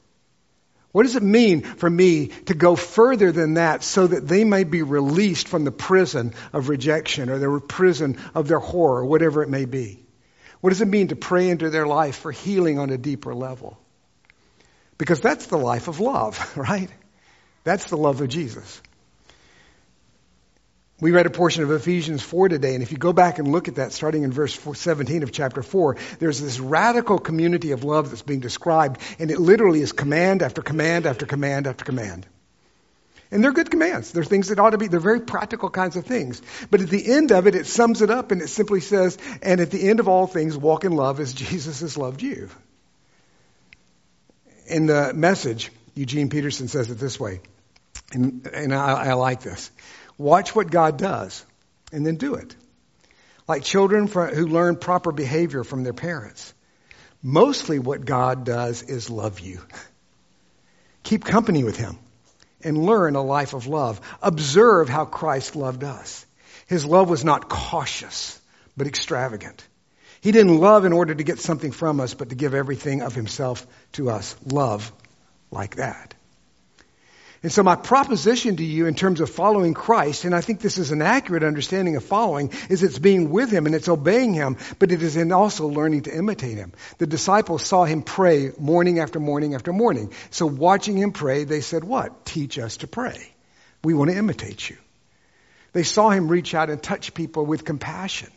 What 0.92 1.04
does 1.04 1.16
it 1.16 1.24
mean 1.24 1.62
for 1.62 1.90
me 1.90 2.28
to 2.48 2.54
go 2.56 2.76
further 2.76 3.32
than 3.32 3.54
that 3.54 3.84
so 3.84 4.08
that 4.08 4.28
they 4.28 4.44
may 4.44 4.64
be 4.64 4.82
released 4.82 5.48
from 5.48 5.64
the 5.64 5.72
prison 5.72 6.34
of 6.52 6.68
rejection 6.68 7.30
or 7.30 7.38
the 7.38 7.60
prison 7.60 8.18
of 8.34 8.48
their 8.48 8.60
horror, 8.60 9.06
whatever 9.06 9.44
it 9.44 9.50
may 9.50 9.66
be? 9.66 10.04
What 10.62 10.72
does 10.72 10.82
it 10.82 10.88
mean 10.88 11.10
to 11.10 11.16
pray 11.16 11.50
into 11.50 11.70
their 11.70 11.88
life 11.88 12.18
for 12.18 12.32
healing 12.32 12.80
on 12.80 12.90
a 12.90 12.98
deeper 12.98 13.34
level? 13.34 13.78
Because 15.00 15.22
that's 15.22 15.48
the 15.48 15.58
life 15.58 15.88
of 15.88 16.00
love, 16.00 16.38
right? 16.56 16.92
That's 17.64 17.86
the 17.86 17.98
love 17.98 18.22
of 18.22 18.30
Jesus. 18.30 18.82
We 21.02 21.12
read 21.12 21.26
a 21.26 21.30
portion 21.30 21.64
of 21.64 21.72
Ephesians 21.72 22.22
4 22.22 22.50
today, 22.50 22.74
and 22.74 22.84
if 22.84 22.92
you 22.92 22.98
go 22.98 23.14
back 23.14 23.40
and 23.40 23.50
look 23.50 23.70
at 23.70 23.76
that, 23.76 23.94
starting 23.94 24.24
in 24.24 24.34
verse 24.34 24.54
17 24.54 25.24
of 25.24 25.32
chapter 25.32 25.64
4, 25.64 25.96
there's 26.20 26.42
this 26.42 26.60
radical 26.60 27.18
community 27.18 27.72
of 27.72 27.86
love 27.86 28.10
that's 28.10 28.22
being 28.22 28.42
described, 28.42 29.00
and 29.18 29.32
it 29.32 29.40
literally 29.40 29.80
is 29.80 29.94
command 29.94 30.42
after 30.42 30.62
command 30.62 31.06
after 31.06 31.26
command 31.26 31.68
after 31.68 31.86
command. 31.86 32.28
And 33.32 33.42
they're 33.42 33.54
good 33.54 33.72
commands. 33.72 34.12
They're 34.12 34.26
things 34.26 34.50
that 34.50 34.60
ought 34.60 34.72
to 34.72 34.78
be, 34.78 34.88
they're 34.88 35.00
very 35.00 35.22
practical 35.22 35.70
kinds 35.70 35.96
of 35.96 36.06
things. 36.06 36.42
But 36.70 36.82
at 36.82 36.90
the 36.90 37.14
end 37.14 37.32
of 37.32 37.48
it, 37.48 37.56
it 37.56 37.68
sums 37.68 38.02
it 38.02 38.10
up 38.10 38.32
and 38.32 38.42
it 38.42 38.50
simply 38.50 38.82
says, 38.82 39.18
and 39.42 39.62
at 39.62 39.72
the 39.72 39.88
end 39.88 40.02
of 40.02 40.10
all 40.10 40.28
things, 40.28 40.58
walk 40.58 40.84
in 40.84 40.92
love 40.92 41.22
as 41.22 41.32
Jesus 41.48 41.80
has 41.80 41.96
loved 41.96 42.22
you. 42.22 42.50
In 44.70 44.86
the 44.86 45.14
message, 45.14 45.72
Eugene 45.96 46.30
Peterson 46.30 46.68
says 46.68 46.90
it 46.90 47.00
this 47.00 47.20
way, 47.20 47.42
and, 48.14 48.48
and 48.48 48.74
I, 48.74 49.10
I 49.10 49.14
like 49.14 49.42
this. 49.42 49.72
Watch 50.18 50.56
what 50.56 50.70
God 50.70 50.98
does 50.98 51.46
and 51.92 52.06
then 52.06 52.16
do 52.16 52.36
it. 52.36 52.56
Like 53.48 53.64
children 53.64 54.08
who 54.08 54.48
learn 54.48 54.76
proper 54.76 55.12
behavior 55.12 55.64
from 55.64 55.84
their 55.84 55.94
parents. 55.94 56.54
Mostly 57.24 57.80
what 57.80 58.06
God 58.06 58.46
does 58.46 58.84
is 58.84 59.10
love 59.10 59.40
you. 59.40 59.60
Keep 61.04 61.26
company 61.26 61.64
with 61.64 61.78
Him 61.78 61.98
and 62.64 62.78
learn 62.78 63.16
a 63.16 63.22
life 63.22 63.54
of 63.54 63.68
love. 63.68 64.00
Observe 64.22 64.88
how 64.88 65.06
Christ 65.06 65.56
loved 65.56 65.84
us. 65.84 66.26
His 66.68 66.86
love 66.86 67.10
was 67.10 67.26
not 67.26 67.50
cautious, 67.50 68.40
but 68.78 68.88
extravagant. 68.88 69.66
He 70.22 70.32
didn't 70.32 70.58
love 70.58 70.86
in 70.86 70.94
order 70.94 71.16
to 71.16 71.24
get 71.24 71.40
something 71.40 71.72
from 71.72 72.00
us, 72.00 72.14
but 72.14 72.30
to 72.30 72.36
give 72.36 72.54
everything 72.54 73.02
of 73.02 73.16
Himself 73.16 73.66
to 73.94 74.10
us. 74.10 74.36
Love 74.46 74.92
like 75.52 75.76
that. 75.76 76.14
And 77.42 77.52
so 77.54 77.64
my 77.64 77.78
proposition 77.78 78.58
to 78.58 78.66
you 78.66 78.86
in 78.88 78.96
terms 78.96 79.22
of 79.22 79.30
following 79.30 79.74
Christ, 79.74 80.26
and 80.26 80.36
I 80.36 80.42
think 80.42 80.60
this 80.60 80.78
is 80.78 80.92
an 80.92 81.02
accurate 81.02 81.44
understanding 81.44 81.96
of 81.96 82.04
following, 82.04 82.52
is 82.70 82.84
it's 82.84 83.00
being 83.00 83.30
with 83.30 83.50
Him 83.50 83.66
and 83.66 83.74
it's 83.74 83.88
obeying 83.88 84.34
Him, 84.34 84.58
but 84.78 84.92
it 84.92 85.02
is 85.02 85.16
in 85.16 85.32
also 85.32 85.68
learning 85.68 86.02
to 86.04 86.16
imitate 86.16 86.58
Him. 86.58 86.74
The 86.98 87.08
disciples 87.08 87.64
saw 87.64 87.86
Him 87.86 88.02
pray 88.02 88.52
morning 88.60 89.00
after 89.00 89.22
morning 89.22 89.56
after 89.56 89.72
morning. 89.72 90.12
So 90.32 90.48
watching 90.48 90.98
Him 90.98 91.14
pray, 91.14 91.46
they 91.46 91.62
said, 91.62 91.86
what? 91.86 92.26
Teach 92.26 92.60
us 92.60 92.78
to 92.78 92.88
pray. 92.88 93.32
We 93.86 93.94
want 93.94 94.12
to 94.12 94.18
imitate 94.18 94.70
you. 94.70 94.76
They 95.72 95.84
saw 95.84 96.10
Him 96.10 96.28
reach 96.28 96.54
out 96.54 96.70
and 96.70 96.84
touch 96.84 97.14
people 97.14 97.46
with 97.46 97.64
compassion. 97.64 98.32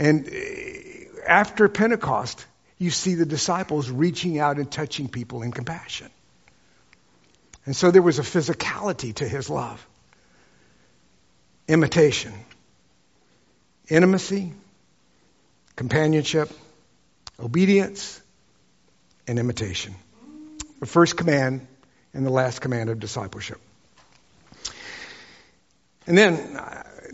And 0.00 0.26
eh, 0.32 1.04
after 1.28 1.68
Pentecost, 1.68 2.46
you 2.78 2.90
see 2.90 3.14
the 3.16 3.26
disciples 3.26 3.90
reaching 3.90 4.38
out 4.38 4.56
and 4.56 4.72
touching 4.72 5.08
people 5.08 5.42
in 5.42 5.52
compassion. 5.52 6.08
And 7.66 7.76
so 7.76 7.90
there 7.90 8.00
was 8.00 8.18
a 8.18 8.22
physicality 8.22 9.14
to 9.16 9.28
his 9.28 9.50
love. 9.50 9.86
Imitation, 11.68 12.32
intimacy, 13.90 14.54
companionship, 15.76 16.50
obedience, 17.38 18.22
and 19.28 19.38
imitation. 19.38 19.94
The 20.80 20.86
first 20.86 21.18
command 21.18 21.66
and 22.14 22.24
the 22.24 22.30
last 22.30 22.62
command 22.62 22.88
of 22.88 22.98
discipleship. 22.98 23.60
And 26.06 26.16
then, 26.16 26.58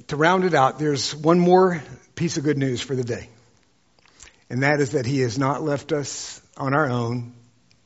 to 0.08 0.16
round 0.16 0.44
it 0.44 0.54
out, 0.54 0.78
there's 0.78 1.14
one 1.14 1.38
more 1.38 1.82
piece 2.14 2.36
of 2.36 2.44
good 2.44 2.58
news 2.58 2.80
for 2.80 2.94
the 2.94 3.04
day. 3.04 3.28
And 4.48 4.62
that 4.62 4.80
is 4.80 4.90
that 4.92 5.06
he 5.06 5.20
has 5.20 5.38
not 5.38 5.62
left 5.62 5.92
us 5.92 6.40
on 6.56 6.74
our 6.74 6.88
own 6.88 7.34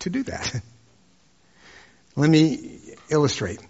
to 0.00 0.10
do 0.10 0.22
that. 0.24 0.60
Let 2.16 2.28
me 2.28 2.80
illustrate. 3.08 3.60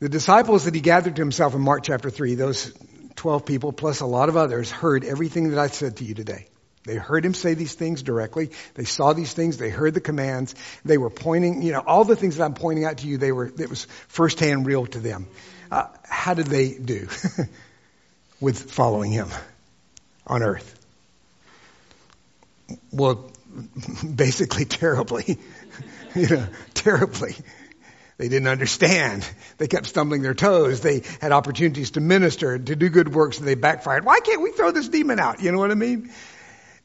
The 0.00 0.08
disciples 0.08 0.64
that 0.64 0.74
he 0.74 0.80
gathered 0.80 1.16
to 1.16 1.22
himself 1.22 1.54
in 1.54 1.60
Mark 1.60 1.82
chapter 1.84 2.10
3, 2.10 2.34
those 2.34 2.72
12 3.16 3.46
people 3.46 3.72
plus 3.72 4.00
a 4.00 4.06
lot 4.06 4.28
of 4.28 4.36
others, 4.36 4.70
heard 4.70 5.04
everything 5.04 5.50
that 5.50 5.58
I 5.58 5.68
said 5.68 5.98
to 5.98 6.04
you 6.04 6.14
today. 6.14 6.48
They 6.86 6.94
heard 6.94 7.24
him 7.24 7.34
say 7.34 7.54
these 7.54 7.74
things 7.74 8.02
directly. 8.02 8.50
They 8.74 8.84
saw 8.84 9.12
these 9.12 9.32
things. 9.32 9.58
They 9.58 9.70
heard 9.70 9.92
the 9.92 10.00
commands. 10.00 10.54
They 10.84 10.98
were 10.98 11.10
pointing, 11.10 11.62
you 11.62 11.72
know, 11.72 11.80
all 11.80 12.04
the 12.04 12.16
things 12.16 12.36
that 12.36 12.44
I'm 12.44 12.54
pointing 12.54 12.84
out 12.84 12.98
to 12.98 13.08
you, 13.08 13.18
they 13.18 13.32
were, 13.32 13.46
it 13.46 13.68
was 13.68 13.86
firsthand 14.08 14.66
real 14.66 14.86
to 14.86 15.00
them. 15.00 15.26
Uh, 15.70 15.88
how 16.04 16.34
did 16.34 16.46
they 16.46 16.74
do 16.74 17.08
with 18.40 18.70
following 18.70 19.10
him 19.10 19.28
on 20.26 20.44
earth? 20.44 20.72
Well, 22.92 23.32
basically 24.14 24.64
terribly. 24.64 25.38
you 26.14 26.28
know, 26.28 26.46
terribly. 26.74 27.34
They 28.18 28.28
didn't 28.28 28.48
understand. 28.48 29.28
They 29.58 29.66
kept 29.66 29.86
stumbling 29.86 30.22
their 30.22 30.34
toes. 30.34 30.80
They 30.80 31.02
had 31.20 31.32
opportunities 31.32 31.92
to 31.92 32.00
minister, 32.00 32.58
to 32.58 32.76
do 32.76 32.88
good 32.88 33.12
works, 33.12 33.38
and 33.38 33.46
they 33.46 33.56
backfired. 33.56 34.04
Why 34.04 34.20
can't 34.20 34.40
we 34.40 34.52
throw 34.52 34.70
this 34.70 34.88
demon 34.88 35.20
out? 35.20 35.42
You 35.42 35.52
know 35.52 35.58
what 35.58 35.70
I 35.70 35.74
mean? 35.74 36.10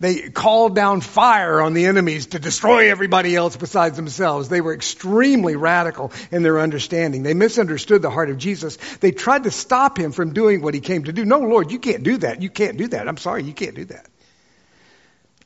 They 0.02 0.32
called 0.32 0.76
down 0.76 1.02
fire 1.02 1.62
on 1.62 1.76
the 1.76 1.86
enemies 1.86 2.26
to 2.28 2.40
destroy 2.40 2.90
everybody 2.90 3.36
else 3.36 3.56
besides 3.56 3.98
themselves. 3.98 4.50
They 4.50 4.60
were 4.60 4.74
extremely 4.74 5.56
radical 5.56 6.12
in 6.32 6.42
their 6.42 6.60
understanding. 6.60 7.22
They 7.22 7.36
misunderstood 7.36 8.02
the 8.02 8.10
heart 8.10 8.32
of 8.32 8.40
Jesus. 8.40 8.78
They 9.00 9.12
tried 9.12 9.44
to 9.44 9.52
stop 9.52 10.00
him 10.00 10.12
from 10.12 10.34
doing 10.34 10.64
what 10.64 10.74
he 10.74 10.80
came 10.80 11.04
to 11.04 11.14
do. 11.14 11.24
No, 11.24 11.42
Lord, 11.42 11.72
you 11.72 11.78
can't 11.78 12.02
do 12.02 12.18
that. 12.18 12.42
You 12.42 12.50
can't 12.50 12.78
do 12.78 12.88
that. 12.88 13.08
I'm 13.08 13.18
sorry, 13.18 13.44
you 13.44 13.54
can't 13.54 13.76
do 13.76 13.86
that. 13.86 14.08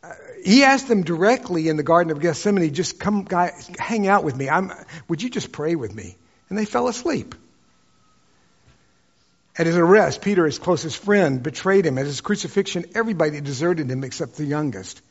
Uh, 0.01 0.13
he 0.41 0.63
asked 0.63 0.87
them 0.87 1.03
directly 1.03 1.67
in 1.67 1.75
the 1.75 1.83
Garden 1.83 2.13
of 2.13 2.21
Gethsemane, 2.21 2.73
just 2.73 2.97
come, 2.97 3.25
guys, 3.25 3.69
hang 3.77 4.07
out 4.07 4.23
with 4.23 4.37
me. 4.37 4.47
I'm, 4.47 4.71
would 5.09 5.21
you 5.21 5.29
just 5.29 5.51
pray 5.51 5.75
with 5.75 5.93
me? 5.93 6.15
And 6.47 6.57
they 6.57 6.63
fell 6.63 6.87
asleep. 6.87 7.35
At 9.57 9.65
his 9.65 9.77
arrest, 9.77 10.21
Peter, 10.21 10.45
his 10.45 10.59
closest 10.59 10.97
friend, 10.97 11.41
betrayed 11.41 11.85
him. 11.85 11.97
At 11.97 12.05
his 12.05 12.21
crucifixion, 12.21 12.85
everybody 12.93 13.39
deserted 13.39 13.89
him 13.89 14.03
except 14.03 14.35
the 14.35 14.45
youngest. 14.45 15.01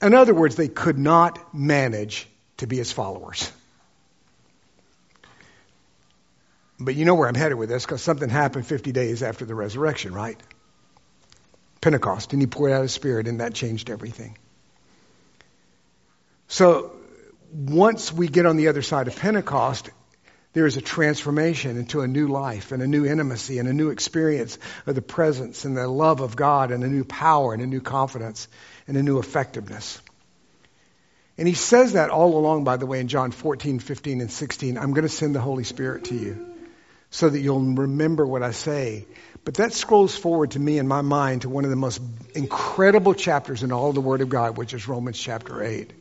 In 0.00 0.14
other 0.14 0.34
words, 0.34 0.56
they 0.56 0.68
could 0.68 0.98
not 0.98 1.54
manage 1.54 2.26
to 2.56 2.66
be 2.66 2.78
his 2.78 2.90
followers. 2.90 3.52
But 6.78 6.94
you 6.94 7.04
know 7.04 7.14
where 7.14 7.28
I'm 7.28 7.34
headed 7.34 7.58
with 7.58 7.68
this 7.68 7.84
because 7.84 8.00
something 8.00 8.30
happened 8.30 8.66
50 8.66 8.92
days 8.92 9.22
after 9.22 9.44
the 9.44 9.54
resurrection, 9.54 10.14
right? 10.14 10.40
Pentecost, 11.82 12.32
and 12.32 12.40
he 12.40 12.46
poured 12.46 12.72
out 12.72 12.82
his 12.82 12.92
spirit, 12.92 13.28
and 13.28 13.40
that 13.40 13.52
changed 13.52 13.90
everything. 13.90 14.38
So 16.48 16.92
once 17.52 18.10
we 18.10 18.28
get 18.28 18.46
on 18.46 18.56
the 18.56 18.68
other 18.68 18.82
side 18.82 19.08
of 19.08 19.16
Pentecost, 19.16 19.90
there 20.52 20.66
is 20.66 20.76
a 20.76 20.80
transformation 20.80 21.76
into 21.76 22.00
a 22.00 22.08
new 22.08 22.26
life 22.26 22.72
and 22.72 22.82
a 22.82 22.86
new 22.86 23.06
intimacy 23.06 23.58
and 23.58 23.68
a 23.68 23.72
new 23.72 23.90
experience 23.90 24.58
of 24.86 24.94
the 24.96 25.02
presence 25.02 25.64
and 25.64 25.76
the 25.76 25.86
love 25.86 26.20
of 26.20 26.34
God 26.34 26.72
and 26.72 26.82
a 26.82 26.88
new 26.88 27.04
power 27.04 27.54
and 27.54 27.62
a 27.62 27.66
new 27.66 27.80
confidence 27.80 28.48
and 28.88 28.96
a 28.96 29.02
new 29.02 29.20
effectiveness. 29.20 30.00
And 31.38 31.46
he 31.46 31.54
says 31.54 31.92
that 31.92 32.10
all 32.10 32.36
along, 32.36 32.64
by 32.64 32.76
the 32.76 32.86
way, 32.86 33.00
in 33.00 33.08
John 33.08 33.30
14, 33.30 33.78
15, 33.78 34.20
and 34.20 34.30
16. 34.30 34.76
I'm 34.76 34.92
going 34.92 35.06
to 35.06 35.08
send 35.08 35.34
the 35.34 35.40
Holy 35.40 35.64
Spirit 35.64 36.04
to 36.06 36.14
you 36.16 36.54
so 37.10 37.28
that 37.28 37.38
you'll 37.38 37.60
remember 37.60 38.26
what 38.26 38.42
I 38.42 38.50
say. 38.50 39.06
But 39.44 39.54
that 39.54 39.72
scrolls 39.72 40.16
forward 40.16 40.52
to 40.52 40.58
me 40.58 40.78
in 40.78 40.86
my 40.86 41.00
mind 41.00 41.42
to 41.42 41.48
one 41.48 41.64
of 41.64 41.70
the 41.70 41.76
most 41.76 42.00
incredible 42.34 43.14
chapters 43.14 43.62
in 43.62 43.72
all 43.72 43.92
the 43.92 44.00
Word 44.00 44.20
of 44.20 44.28
God, 44.28 44.58
which 44.58 44.74
is 44.74 44.86
Romans 44.86 45.18
chapter 45.18 45.62
8, 45.62 45.92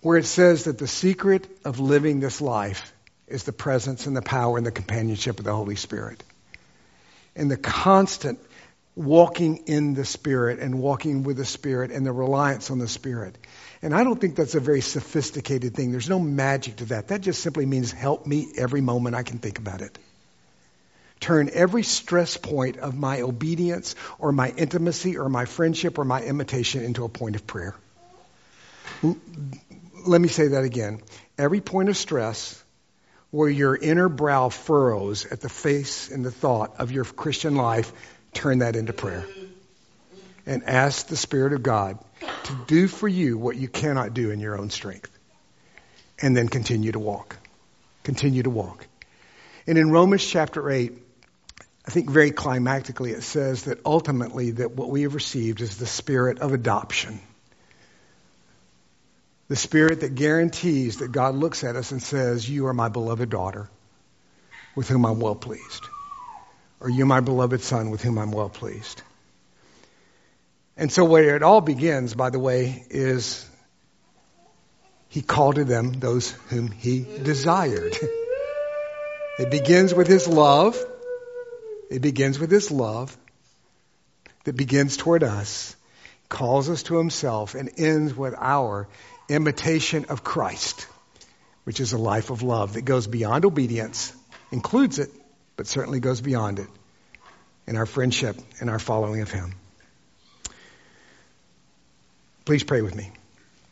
where 0.00 0.18
it 0.18 0.26
says 0.26 0.64
that 0.64 0.78
the 0.78 0.86
secret 0.86 1.48
of 1.64 1.80
living 1.80 2.20
this 2.20 2.40
life 2.40 2.92
is 3.28 3.44
the 3.44 3.52
presence 3.52 4.06
and 4.06 4.16
the 4.16 4.22
power 4.22 4.56
and 4.56 4.66
the 4.66 4.72
companionship 4.72 5.38
of 5.38 5.44
the 5.44 5.54
Holy 5.54 5.76
Spirit. 5.76 6.22
And 7.34 7.50
the 7.50 7.56
constant 7.56 8.38
walking 8.94 9.58
in 9.66 9.94
the 9.94 10.04
Spirit 10.04 10.58
and 10.58 10.78
walking 10.80 11.22
with 11.22 11.36
the 11.36 11.44
Spirit 11.44 11.90
and 11.90 12.06
the 12.06 12.12
reliance 12.12 12.70
on 12.70 12.78
the 12.78 12.88
Spirit. 12.88 13.36
And 13.82 13.94
I 13.94 14.04
don't 14.04 14.18
think 14.18 14.36
that's 14.36 14.54
a 14.54 14.60
very 14.60 14.80
sophisticated 14.80 15.74
thing. 15.74 15.92
There's 15.92 16.08
no 16.08 16.18
magic 16.18 16.76
to 16.76 16.86
that. 16.86 17.08
That 17.08 17.20
just 17.20 17.42
simply 17.42 17.66
means 17.66 17.92
help 17.92 18.26
me 18.26 18.48
every 18.56 18.80
moment 18.80 19.14
I 19.14 19.22
can 19.22 19.38
think 19.38 19.58
about 19.58 19.82
it. 19.82 19.98
Turn 21.20 21.50
every 21.52 21.82
stress 21.82 22.36
point 22.36 22.78
of 22.78 22.96
my 22.96 23.22
obedience 23.22 23.94
or 24.18 24.32
my 24.32 24.50
intimacy 24.50 25.18
or 25.18 25.28
my 25.28 25.44
friendship 25.44 25.98
or 25.98 26.04
my 26.04 26.22
imitation 26.22 26.82
into 26.82 27.04
a 27.04 27.08
point 27.08 27.36
of 27.36 27.46
prayer. 27.46 27.74
Let 30.06 30.20
me 30.20 30.28
say 30.28 30.48
that 30.48 30.64
again. 30.64 31.02
Every 31.38 31.60
point 31.60 31.88
of 31.88 31.96
stress 31.96 32.62
where 33.30 33.48
your 33.48 33.76
inner 33.76 34.08
brow 34.08 34.48
furrows 34.48 35.26
at 35.26 35.40
the 35.40 35.48
face 35.48 36.10
and 36.10 36.24
the 36.24 36.30
thought 36.30 36.76
of 36.78 36.92
your 36.92 37.04
Christian 37.04 37.56
life, 37.56 37.92
turn 38.32 38.58
that 38.58 38.76
into 38.76 38.92
prayer. 38.92 39.26
And 40.46 40.62
ask 40.64 41.08
the 41.08 41.16
Spirit 41.16 41.52
of 41.52 41.62
God 41.62 41.98
to 42.44 42.58
do 42.68 42.86
for 42.86 43.08
you 43.08 43.36
what 43.36 43.56
you 43.56 43.68
cannot 43.68 44.14
do 44.14 44.30
in 44.30 44.38
your 44.38 44.56
own 44.56 44.70
strength. 44.70 45.10
And 46.22 46.36
then 46.36 46.48
continue 46.48 46.92
to 46.92 47.00
walk. 47.00 47.36
Continue 48.04 48.44
to 48.44 48.50
walk. 48.50 48.86
And 49.66 49.76
in 49.76 49.90
Romans 49.90 50.24
chapter 50.24 50.70
8, 50.70 50.92
I 51.86 51.90
think 51.90 52.10
very 52.10 52.30
climactically 52.30 53.12
it 53.12 53.22
says 53.22 53.64
that 53.64 53.80
ultimately 53.84 54.52
that 54.52 54.72
what 54.72 54.88
we 54.90 55.02
have 55.02 55.14
received 55.14 55.60
is 55.60 55.76
the 55.76 55.86
spirit 55.86 56.38
of 56.38 56.52
adoption. 56.52 57.20
The 59.48 59.56
spirit 59.56 60.00
that 60.00 60.14
guarantees 60.14 60.98
that 60.98 61.12
God 61.12 61.34
looks 61.36 61.62
at 61.62 61.76
us 61.76 61.92
and 61.92 62.02
says, 62.02 62.48
You 62.48 62.66
are 62.66 62.74
my 62.74 62.88
beloved 62.88 63.30
daughter 63.30 63.68
with 64.74 64.88
whom 64.88 65.06
I'm 65.06 65.20
well 65.20 65.36
pleased. 65.36 65.84
Or 66.80 66.90
you 66.90 67.06
my 67.06 67.20
beloved 67.20 67.60
son 67.60 67.90
with 67.90 68.02
whom 68.02 68.18
I'm 68.18 68.32
well 68.32 68.48
pleased. 68.48 69.02
And 70.76 70.92
so 70.92 71.04
where 71.04 71.36
it 71.36 71.42
all 71.42 71.60
begins, 71.60 72.14
by 72.14 72.30
the 72.30 72.38
way, 72.38 72.84
is 72.90 73.48
he 75.08 75.22
called 75.22 75.54
to 75.54 75.64
them 75.64 75.92
those 75.92 76.32
whom 76.50 76.70
he 76.70 77.00
desired. 77.22 77.96
it 79.38 79.50
begins 79.50 79.94
with 79.94 80.06
his 80.06 80.28
love. 80.28 80.78
It 81.90 82.02
begins 82.02 82.38
with 82.38 82.50
his 82.50 82.70
love 82.70 83.16
that 84.44 84.56
begins 84.56 84.96
toward 84.96 85.22
us, 85.22 85.74
calls 86.28 86.68
us 86.68 86.82
to 86.84 86.98
himself, 86.98 87.54
and 87.54 87.70
ends 87.78 88.14
with 88.14 88.34
our 88.36 88.88
imitation 89.28 90.06
of 90.08 90.22
Christ, 90.22 90.86
which 91.64 91.80
is 91.80 91.92
a 91.92 91.98
life 91.98 92.30
of 92.30 92.42
love 92.42 92.74
that 92.74 92.82
goes 92.82 93.06
beyond 93.06 93.44
obedience, 93.44 94.12
includes 94.52 94.98
it, 94.98 95.10
but 95.56 95.66
certainly 95.66 96.00
goes 96.00 96.20
beyond 96.20 96.58
it 96.58 96.68
in 97.66 97.76
our 97.76 97.86
friendship 97.86 98.36
and 98.60 98.70
our 98.70 98.78
following 98.78 99.22
of 99.22 99.30
him. 99.30 99.54
Please 102.44 102.62
pray 102.62 102.80
with 102.80 102.94
me. 102.94 103.10